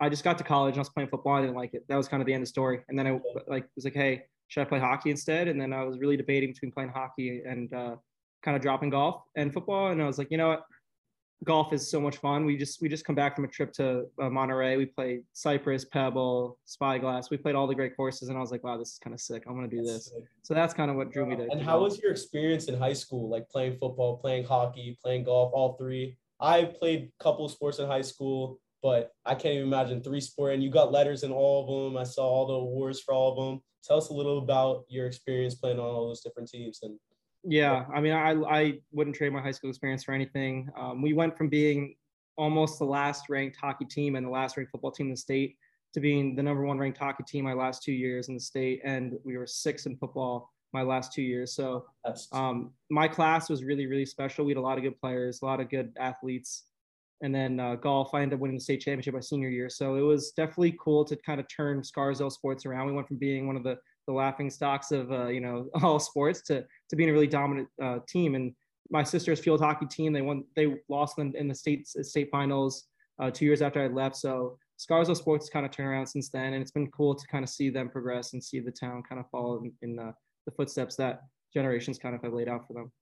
I 0.00 0.08
just 0.08 0.24
got 0.24 0.38
to 0.38 0.44
college 0.44 0.72
and 0.74 0.78
I 0.78 0.80
was 0.80 0.88
playing 0.90 1.08
football. 1.08 1.34
I 1.34 1.40
didn't 1.42 1.56
like 1.56 1.72
it. 1.74 1.84
That 1.88 1.96
was 1.96 2.08
kind 2.08 2.20
of 2.20 2.26
the 2.26 2.32
end 2.34 2.42
of 2.42 2.46
the 2.48 2.50
story. 2.50 2.80
And 2.88 2.98
then 2.98 3.06
I 3.06 3.20
like 3.46 3.68
was 3.76 3.84
like, 3.84 3.94
hey, 3.94 4.24
should 4.48 4.60
I 4.62 4.64
play 4.64 4.78
hockey 4.80 5.10
instead? 5.10 5.46
And 5.48 5.60
then 5.60 5.72
I 5.72 5.84
was 5.84 5.98
really 5.98 6.16
debating 6.16 6.50
between 6.52 6.72
playing 6.72 6.90
hockey 6.90 7.42
and 7.46 7.72
uh, 7.72 7.96
kind 8.44 8.56
of 8.56 8.62
dropping 8.62 8.90
golf 8.90 9.22
and 9.36 9.52
football. 9.52 9.90
And 9.90 10.00
I 10.02 10.06
was 10.06 10.18
like, 10.18 10.30
you 10.30 10.36
know 10.36 10.48
what? 10.48 10.64
Golf 11.42 11.72
is 11.72 11.90
so 11.90 12.00
much 12.00 12.18
fun. 12.18 12.44
We 12.44 12.56
just 12.56 12.80
we 12.80 12.88
just 12.88 13.04
come 13.04 13.14
back 13.14 13.34
from 13.34 13.44
a 13.44 13.48
trip 13.48 13.72
to 13.74 14.04
uh, 14.22 14.30
Monterey. 14.30 14.76
We 14.76 14.86
played 14.86 15.24
Cypress, 15.32 15.84
Pebble, 15.84 16.58
Spyglass. 16.64 17.28
We 17.28 17.36
played 17.36 17.54
all 17.54 17.66
the 17.66 17.74
great 17.74 17.96
courses, 17.96 18.28
and 18.28 18.38
I 18.38 18.40
was 18.40 18.50
like, 18.50 18.64
wow, 18.64 18.78
this 18.78 18.92
is 18.92 18.98
kind 18.98 19.12
of 19.12 19.20
sick. 19.20 19.42
I'm 19.46 19.54
gonna 19.54 19.68
do 19.68 19.82
this. 19.82 20.10
So 20.42 20.54
that's 20.54 20.72
kind 20.72 20.90
of 20.90 20.96
what 20.96 21.10
drew 21.10 21.26
me 21.26 21.36
to. 21.36 21.50
And 21.50 21.60
how 21.60 21.78
golf. 21.78 21.90
was 21.90 21.98
your 21.98 22.12
experience 22.12 22.66
in 22.66 22.78
high 22.78 22.94
school, 22.94 23.28
like 23.28 23.48
playing 23.50 23.76
football, 23.78 24.16
playing 24.16 24.44
hockey, 24.44 24.96
playing 25.02 25.24
golf, 25.24 25.50
all 25.52 25.76
three? 25.76 26.16
I 26.40 26.64
played 26.64 27.10
a 27.20 27.22
couple 27.22 27.44
of 27.44 27.50
sports 27.50 27.78
in 27.78 27.86
high 27.86 28.02
school, 28.02 28.58
but 28.82 29.12
I 29.26 29.34
can't 29.34 29.56
even 29.56 29.66
imagine 29.66 30.02
three 30.02 30.20
sport. 30.20 30.54
And 30.54 30.62
you 30.62 30.70
got 30.70 30.92
letters 30.92 31.24
in 31.24 31.32
all 31.32 31.62
of 31.62 31.92
them. 31.92 32.00
I 32.00 32.04
saw 32.04 32.24
all 32.24 32.46
the 32.46 32.54
awards 32.54 33.00
for 33.00 33.12
all 33.12 33.32
of 33.32 33.44
them. 33.44 33.62
Tell 33.82 33.98
us 33.98 34.08
a 34.08 34.14
little 34.14 34.38
about 34.38 34.84
your 34.88 35.06
experience 35.06 35.56
playing 35.56 35.78
on 35.78 35.84
all 35.84 36.08
those 36.08 36.22
different 36.22 36.48
teams. 36.48 36.80
And 36.82 36.98
Yeah, 37.44 37.84
I 37.94 38.00
mean, 38.00 38.12
I 38.12 38.32
I 38.32 38.72
wouldn't 38.92 39.16
trade 39.16 39.32
my 39.32 39.40
high 39.40 39.50
school 39.50 39.70
experience 39.70 40.04
for 40.04 40.12
anything. 40.12 40.70
Um, 40.78 41.02
we 41.02 41.12
went 41.12 41.36
from 41.36 41.48
being 41.48 41.94
almost 42.36 42.78
the 42.78 42.84
last 42.86 43.28
ranked 43.28 43.56
hockey 43.56 43.84
team 43.84 44.16
and 44.16 44.26
the 44.26 44.30
last 44.30 44.56
ranked 44.56 44.72
football 44.72 44.90
team 44.90 45.06
in 45.06 45.12
the 45.12 45.16
state 45.16 45.56
to 45.92 46.00
being 46.00 46.34
the 46.34 46.42
number 46.42 46.64
one 46.64 46.78
ranked 46.78 46.98
hockey 46.98 47.22
team 47.22 47.44
my 47.44 47.52
last 47.52 47.82
two 47.82 47.92
years 47.92 48.28
in 48.28 48.34
the 48.34 48.40
state, 48.40 48.80
and 48.84 49.14
we 49.24 49.36
were 49.36 49.46
six 49.46 49.86
in 49.86 49.96
football 49.96 50.50
my 50.72 50.82
last 50.82 51.12
two 51.12 51.22
years. 51.22 51.54
So 51.54 51.86
um, 52.32 52.72
my 52.90 53.06
class 53.06 53.50
was 53.50 53.62
really 53.62 53.86
really 53.86 54.06
special. 54.06 54.46
We 54.46 54.52
had 54.52 54.58
a 54.58 54.62
lot 54.62 54.78
of 54.78 54.84
good 54.84 54.98
players, 54.98 55.42
a 55.42 55.44
lot 55.44 55.60
of 55.60 55.68
good 55.68 55.92
athletes, 56.00 56.64
and 57.20 57.34
then 57.34 57.60
uh, 57.60 57.74
golf. 57.74 58.14
I 58.14 58.22
ended 58.22 58.38
up 58.38 58.40
winning 58.40 58.56
the 58.56 58.62
state 58.62 58.80
championship 58.80 59.12
my 59.12 59.20
senior 59.20 59.50
year, 59.50 59.68
so 59.68 59.96
it 59.96 60.00
was 60.00 60.32
definitely 60.32 60.76
cool 60.80 61.04
to 61.04 61.16
kind 61.16 61.40
of 61.40 61.46
turn 61.54 61.84
Scarsdale 61.84 62.30
sports 62.30 62.64
around. 62.64 62.86
We 62.86 62.94
went 62.94 63.06
from 63.06 63.18
being 63.18 63.46
one 63.46 63.56
of 63.56 63.64
the 63.64 63.76
the 64.06 64.12
laughing 64.12 64.50
stocks 64.50 64.90
of 64.90 65.10
uh, 65.12 65.28
you 65.28 65.40
know 65.40 65.68
all 65.82 65.98
sports 65.98 66.42
to 66.42 66.64
to 66.90 66.96
being 66.96 67.10
a 67.10 67.12
really 67.12 67.26
dominant 67.26 67.68
uh, 67.82 67.98
team. 68.08 68.34
And 68.34 68.54
my 68.90 69.02
sister's 69.02 69.40
field 69.40 69.60
hockey 69.60 69.86
team, 69.86 70.12
they 70.12 70.22
won, 70.22 70.44
they 70.56 70.76
lost 70.88 71.18
in, 71.18 71.34
in 71.36 71.48
the 71.48 71.54
state 71.54 71.86
state 71.86 72.28
finals 72.30 72.84
uh, 73.18 73.30
two 73.30 73.44
years 73.44 73.62
after 73.62 73.82
I 73.82 73.88
left. 73.88 74.16
So 74.16 74.58
Scarsdale 74.76 75.14
sports 75.14 75.48
kind 75.48 75.64
of 75.64 75.72
turned 75.72 75.88
around 75.88 76.06
since 76.06 76.28
then, 76.28 76.52
and 76.52 76.62
it's 76.62 76.72
been 76.72 76.90
cool 76.90 77.14
to 77.14 77.26
kind 77.28 77.44
of 77.44 77.48
see 77.48 77.70
them 77.70 77.88
progress 77.88 78.32
and 78.32 78.42
see 78.42 78.60
the 78.60 78.72
town 78.72 79.02
kind 79.08 79.20
of 79.20 79.30
follow 79.30 79.62
in, 79.62 79.72
in 79.82 79.98
uh, 79.98 80.12
the 80.46 80.52
footsteps 80.52 80.96
that 80.96 81.22
generations 81.52 81.98
kind 81.98 82.14
of 82.14 82.22
have 82.22 82.32
laid 82.32 82.48
out 82.48 82.66
for 82.66 82.74
them. 82.74 82.92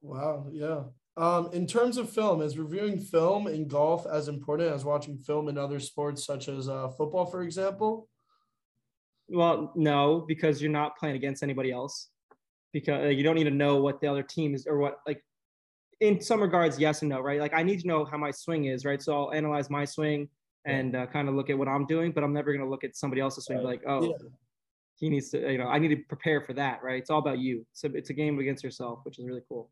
Wow. 0.00 0.46
Yeah. 0.52 0.84
Um, 1.16 1.50
in 1.52 1.66
terms 1.66 1.96
of 1.96 2.10
film, 2.10 2.42
is 2.42 2.58
reviewing 2.58 3.00
film 3.00 3.46
in 3.46 3.68
golf 3.68 4.06
as 4.06 4.28
important 4.28 4.70
as 4.72 4.84
watching 4.84 5.18
film 5.18 5.48
in 5.48 5.56
other 5.56 5.80
sports 5.80 6.24
such 6.24 6.48
as 6.48 6.68
uh, 6.68 6.88
football, 6.88 7.26
for 7.26 7.42
example? 7.42 8.08
Well, 9.28 9.72
no, 9.74 10.24
because 10.26 10.62
you're 10.62 10.70
not 10.70 10.96
playing 10.96 11.16
against 11.16 11.42
anybody 11.42 11.72
else. 11.72 12.08
Because 12.72 13.14
you 13.14 13.22
don't 13.22 13.36
need 13.36 13.44
to 13.44 13.50
know 13.50 13.76
what 13.76 14.00
the 14.00 14.06
other 14.06 14.22
team 14.22 14.54
is 14.54 14.66
or 14.66 14.78
what 14.78 14.98
like. 15.06 15.22
In 16.00 16.20
some 16.20 16.42
regards, 16.42 16.78
yes 16.78 17.00
and 17.00 17.08
no, 17.08 17.20
right? 17.20 17.40
Like 17.40 17.54
I 17.54 17.62
need 17.62 17.80
to 17.80 17.86
know 17.86 18.04
how 18.04 18.18
my 18.18 18.30
swing 18.30 18.66
is, 18.66 18.84
right? 18.84 19.00
So 19.02 19.16
I'll 19.16 19.32
analyze 19.32 19.70
my 19.70 19.86
swing 19.86 20.28
and 20.66 20.94
uh, 20.94 21.06
kind 21.06 21.28
of 21.28 21.34
look 21.34 21.48
at 21.48 21.56
what 21.56 21.68
I'm 21.68 21.86
doing, 21.86 22.12
but 22.12 22.22
I'm 22.22 22.34
never 22.34 22.52
gonna 22.52 22.68
look 22.68 22.84
at 22.84 22.94
somebody 22.96 23.22
else's 23.22 23.46
swing 23.46 23.62
like, 23.62 23.82
oh, 23.86 24.02
Yeah. 24.04 24.28
he 24.96 25.08
needs 25.08 25.30
to, 25.30 25.50
you 25.50 25.56
know, 25.56 25.68
I 25.68 25.78
need 25.78 25.88
to 25.88 25.96
prepare 25.96 26.42
for 26.42 26.52
that, 26.54 26.82
right? 26.82 26.98
It's 26.98 27.08
all 27.08 27.20
about 27.20 27.38
you. 27.38 27.64
So 27.72 27.88
it's 27.94 28.10
a 28.10 28.12
game 28.12 28.38
against 28.38 28.62
yourself, 28.62 28.98
which 29.04 29.18
is 29.18 29.24
really 29.24 29.42
cool. 29.48 29.70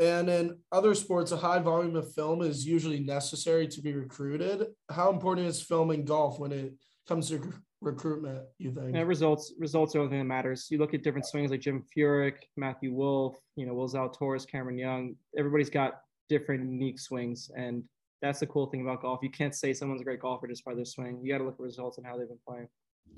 And 0.00 0.30
in 0.30 0.58
other 0.72 0.94
sports, 0.94 1.30
a 1.30 1.36
high 1.36 1.58
volume 1.58 1.94
of 1.94 2.12
film 2.14 2.40
is 2.40 2.66
usually 2.66 3.00
necessary 3.00 3.68
to 3.68 3.82
be 3.82 3.92
recruited. 3.92 4.68
How 4.90 5.12
important 5.12 5.46
is 5.46 5.60
film 5.60 5.90
in 5.90 6.06
golf 6.06 6.40
when 6.40 6.52
it 6.52 6.72
comes 7.06 7.28
to 7.28 7.52
recruitment, 7.80 8.44
you 8.58 8.72
think? 8.72 8.96
And 8.96 9.08
results 9.08 9.54
results 9.58 9.94
are 9.94 9.98
the 9.98 10.04
only 10.04 10.10
thing 10.10 10.18
that 10.20 10.34
matters. 10.34 10.68
You 10.70 10.78
look 10.78 10.94
at 10.94 11.02
different 11.02 11.26
swings 11.26 11.50
like 11.50 11.60
Jim 11.60 11.84
Furyk, 11.96 12.36
Matthew 12.56 12.92
Wolff, 12.92 13.36
you 13.56 13.66
know, 13.66 13.74
Will 13.74 13.88
Zalatoris, 13.88 14.48
Cameron 14.48 14.78
Young. 14.78 15.14
Everybody's 15.36 15.70
got 15.70 16.00
different 16.28 16.70
unique 16.70 17.00
swings, 17.00 17.50
and 17.56 17.82
that's 18.22 18.40
the 18.40 18.46
cool 18.46 18.66
thing 18.66 18.82
about 18.82 19.02
golf. 19.02 19.20
You 19.22 19.30
can't 19.30 19.54
say 19.54 19.72
someone's 19.72 20.02
a 20.02 20.04
great 20.04 20.20
golfer 20.20 20.46
just 20.46 20.64
by 20.64 20.74
their 20.74 20.84
swing. 20.84 21.20
You 21.22 21.32
got 21.32 21.38
to 21.38 21.44
look 21.44 21.54
at 21.54 21.60
results 21.60 21.98
and 21.98 22.06
how 22.06 22.16
they've 22.16 22.28
been 22.28 22.38
playing. 22.46 22.68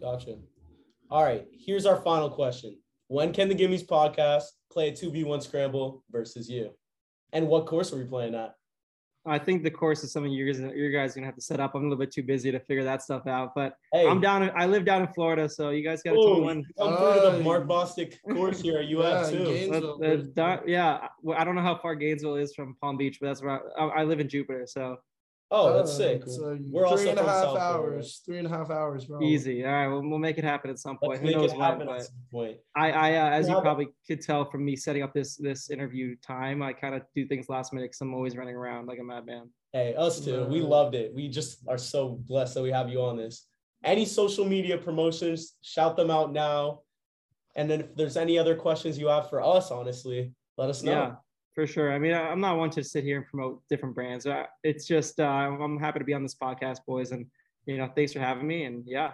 Gotcha. 0.00 0.36
All 1.10 1.24
right. 1.24 1.46
Here's 1.52 1.86
our 1.86 2.00
final 2.00 2.30
question. 2.30 2.78
When 3.08 3.32
can 3.32 3.48
the 3.48 3.54
Gimmes 3.54 3.84
podcast 3.84 4.44
play 4.72 4.88
a 4.88 4.92
2v1 4.92 5.42
scramble 5.42 6.02
versus 6.10 6.48
you? 6.48 6.70
And 7.32 7.48
what 7.48 7.66
course 7.66 7.92
are 7.92 7.96
we 7.96 8.04
playing 8.04 8.34
at? 8.34 8.54
I 9.24 9.38
think 9.38 9.62
the 9.62 9.70
course 9.70 10.02
is 10.02 10.10
something 10.12 10.32
you 10.32 10.44
guys 10.52 10.60
you 10.74 10.90
guys 10.90 11.12
are 11.12 11.20
gonna 11.20 11.26
have 11.26 11.36
to 11.36 11.40
set 11.40 11.60
up. 11.60 11.74
I'm 11.74 11.82
a 11.82 11.84
little 11.84 11.98
bit 11.98 12.10
too 12.10 12.24
busy 12.24 12.50
to 12.50 12.58
figure 12.58 12.82
that 12.84 13.02
stuff 13.02 13.26
out, 13.28 13.54
but 13.54 13.76
Hey, 13.92 14.08
I'm 14.08 14.20
down. 14.20 14.50
I 14.56 14.66
live 14.66 14.84
down 14.84 15.02
in 15.02 15.08
Florida, 15.12 15.48
so 15.48 15.70
you 15.70 15.84
guys 15.84 16.02
got 16.02 16.12
to 16.12 16.16
tell 16.16 16.34
me 16.34 16.40
oh, 16.40 16.42
when. 16.44 16.64
come 16.76 16.96
through 16.96 17.14
to 17.14 17.20
the 17.36 17.40
Uh, 17.40 17.42
Mark 17.44 17.66
Bostick 17.68 18.14
course 18.32 18.60
here 18.60 18.78
at 18.78 18.86
UF 18.92 19.30
Yeah, 19.30 19.30
too. 19.30 19.44
But 19.44 19.50
Gainesville, 19.52 19.98
the 19.98 20.06
there's- 20.06 20.26
dot- 20.28 20.68
yeah, 20.68 21.06
I 21.36 21.44
don't 21.44 21.54
know 21.54 21.62
how 21.62 21.76
far 21.78 21.94
Gainesville 21.94 22.36
is 22.36 22.52
from 22.54 22.74
Palm 22.80 22.96
Beach, 22.96 23.18
but 23.20 23.28
that's 23.28 23.42
where 23.42 23.60
I, 23.78 24.00
I 24.00 24.04
live 24.04 24.18
in 24.18 24.28
Jupiter, 24.28 24.66
so 24.66 24.96
Oh, 25.54 25.74
that's 25.74 25.90
Uh, 25.90 25.96
sick. 25.96 26.22
it's, 26.22 26.38
uh, 26.40 26.56
We're 26.70 26.86
also 26.86 27.02
three 27.02 27.10
and 27.10 27.18
a 27.18 27.22
from 27.22 27.30
half 27.30 27.42
South 27.44 27.50
Florida. 27.58 27.96
hours. 27.96 28.22
Three 28.24 28.38
and 28.38 28.46
a 28.46 28.50
half 28.50 28.70
hours, 28.70 29.04
bro. 29.04 29.20
easy. 29.20 29.64
All 29.66 29.70
right, 29.72 29.86
well, 29.88 30.00
we'll 30.02 30.18
make 30.18 30.38
it 30.38 30.44
happen 30.44 30.70
at 30.70 30.78
some 30.78 30.96
point. 30.96 31.10
Let's 31.10 31.20
Who 31.20 31.26
make 31.26 31.36
knows 31.36 31.52
it 31.52 31.58
when? 31.58 31.64
happen 31.70 31.88
at 31.90 31.98
But 31.98 32.02
some 32.06 32.14
point. 32.30 32.56
I, 32.74 32.90
I 32.90 33.12
uh, 33.16 33.30
as 33.38 33.48
you 33.50 33.60
probably 33.60 33.88
could 34.06 34.22
tell 34.22 34.46
from 34.50 34.64
me 34.64 34.76
setting 34.76 35.02
up 35.02 35.12
this 35.12 35.36
this 35.36 35.70
interview 35.70 36.16
time, 36.26 36.62
I 36.62 36.72
kind 36.72 36.94
of 36.94 37.02
do 37.14 37.26
things 37.26 37.50
last 37.50 37.74
minute 37.74 37.90
because 37.90 38.00
I'm 38.00 38.14
always 38.14 38.34
running 38.34 38.56
around 38.56 38.86
like 38.86 38.98
a 38.98 39.04
madman. 39.04 39.50
Hey, 39.74 39.94
us 39.94 40.24
too. 40.24 40.46
We 40.46 40.60
loved 40.62 40.94
it. 40.94 41.14
We 41.14 41.28
just 41.28 41.68
are 41.68 41.78
so 41.78 42.08
blessed 42.26 42.54
that 42.54 42.62
we 42.62 42.70
have 42.70 42.88
you 42.88 43.02
on 43.02 43.18
this. 43.18 43.46
Any 43.84 44.06
social 44.06 44.46
media 44.46 44.78
promotions, 44.78 45.56
shout 45.60 45.96
them 45.98 46.10
out 46.10 46.32
now. 46.32 46.80
And 47.56 47.68
then 47.70 47.80
if 47.82 47.94
there's 47.94 48.16
any 48.16 48.38
other 48.38 48.54
questions 48.56 48.98
you 48.98 49.08
have 49.08 49.28
for 49.28 49.42
us, 49.42 49.70
honestly, 49.70 50.32
let 50.56 50.70
us 50.70 50.82
know. 50.82 50.92
Yeah, 50.92 51.14
for 51.54 51.66
sure. 51.66 51.92
I 51.92 51.98
mean, 51.98 52.12
I, 52.12 52.28
I'm 52.30 52.40
not 52.40 52.56
one 52.58 52.70
to 52.70 52.82
sit 52.84 53.04
here 53.04 53.18
and 53.18 53.26
promote 53.26 53.62
different 53.68 53.94
brands. 53.94 54.26
Uh, 54.26 54.44
It's 54.62 54.86
just 54.86 55.20
uh, 55.20 55.24
I'm 55.24 55.78
happy 55.78 55.98
to 55.98 56.04
be 56.04 56.14
on 56.14 56.22
this 56.22 56.34
podcast, 56.34 56.78
boys, 56.86 57.12
and 57.12 57.26
you 57.66 57.76
know, 57.78 57.88
thanks 57.94 58.12
for 58.12 58.20
having 58.20 58.46
me. 58.46 58.64
And 58.64 58.84
yeah, 58.86 59.12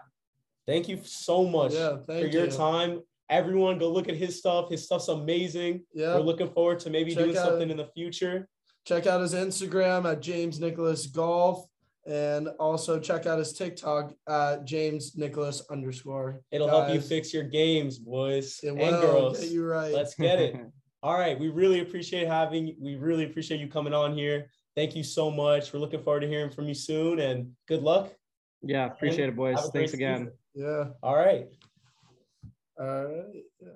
Thank 0.67 0.89
you 0.89 1.01
so 1.03 1.45
much 1.47 1.73
Yeah, 1.73 1.97
for 1.97 2.05
thank 2.21 2.33
your 2.33 2.45
you. 2.47 2.51
time. 2.51 3.01
Everyone, 3.31 3.79
go 3.79 3.91
look 3.91 4.09
at 4.09 4.17
his 4.17 4.39
stuff. 4.39 4.71
His 4.71 4.85
stuff's 4.85 5.09
amazing. 5.09 5.85
Yeah. 5.95 6.15
We're 6.15 6.21
looking 6.23 6.49
forward 6.51 6.79
to 6.81 6.91
maybe 6.91 7.15
Check 7.15 7.25
doing 7.25 7.37
out- 7.37 7.47
something 7.47 7.71
in 7.71 7.77
the 7.77 7.87
future. 7.95 8.49
Check 8.87 9.07
out 9.07 9.21
his 9.21 9.35
Instagram 9.35 10.11
at 10.11 10.21
James 10.23 10.61
Nicholas 10.61 11.07
Golf 11.07 11.67
And 12.07 12.49
also 12.59 12.99
check 12.99 13.27
out 13.27 13.39
his 13.39 13.53
TikTok 13.53 14.15
at 14.27 14.65
James 14.65 15.15
Nicholas 15.15 15.63
underscore. 15.71 16.41
It'll 16.51 16.69
help 16.69 16.89
you 16.95 17.01
fix 17.03 17.35
your 17.35 17.45
games, 17.45 17.99
boys 17.99 18.61
It 18.63 18.69
and 18.69 18.79
will 18.79 19.01
girls. 19.03 19.41
get 19.41 19.51
you 19.51 19.67
right. 19.67 19.93
Let's 19.93 20.15
get 20.15 20.41
it. 20.41 20.57
All 21.03 21.15
right. 21.15 21.39
We 21.39 21.49
really 21.49 21.81
appreciate 21.81 22.27
having 22.27 22.75
we 22.81 22.97
really 22.97 23.25
appreciate 23.25 23.61
you 23.61 23.69
coming 23.69 23.95
on 23.95 24.17
here. 24.17 24.51
Thank 24.75 24.97
you 24.97 25.03
so 25.03 25.31
much. 25.31 25.73
We're 25.73 25.81
looking 25.81 26.03
forward 26.03 26.21
to 26.21 26.29
hearing 26.29 26.51
from 26.51 26.69
you 26.69 26.75
soon 26.75 27.21
and 27.21 27.53
good 27.67 27.83
luck. 27.83 28.13
yeah, 28.63 28.87
appreciate 28.87 29.29
it, 29.29 29.37
boys. 29.37 29.59
Thanks 29.73 29.93
again. 29.93 30.31
season. 30.55 30.77
yeah. 30.77 30.85
All 31.03 31.17
right. 31.17 31.47
All 32.79 33.05
right. 33.05 33.45
Yeah. 33.61 33.69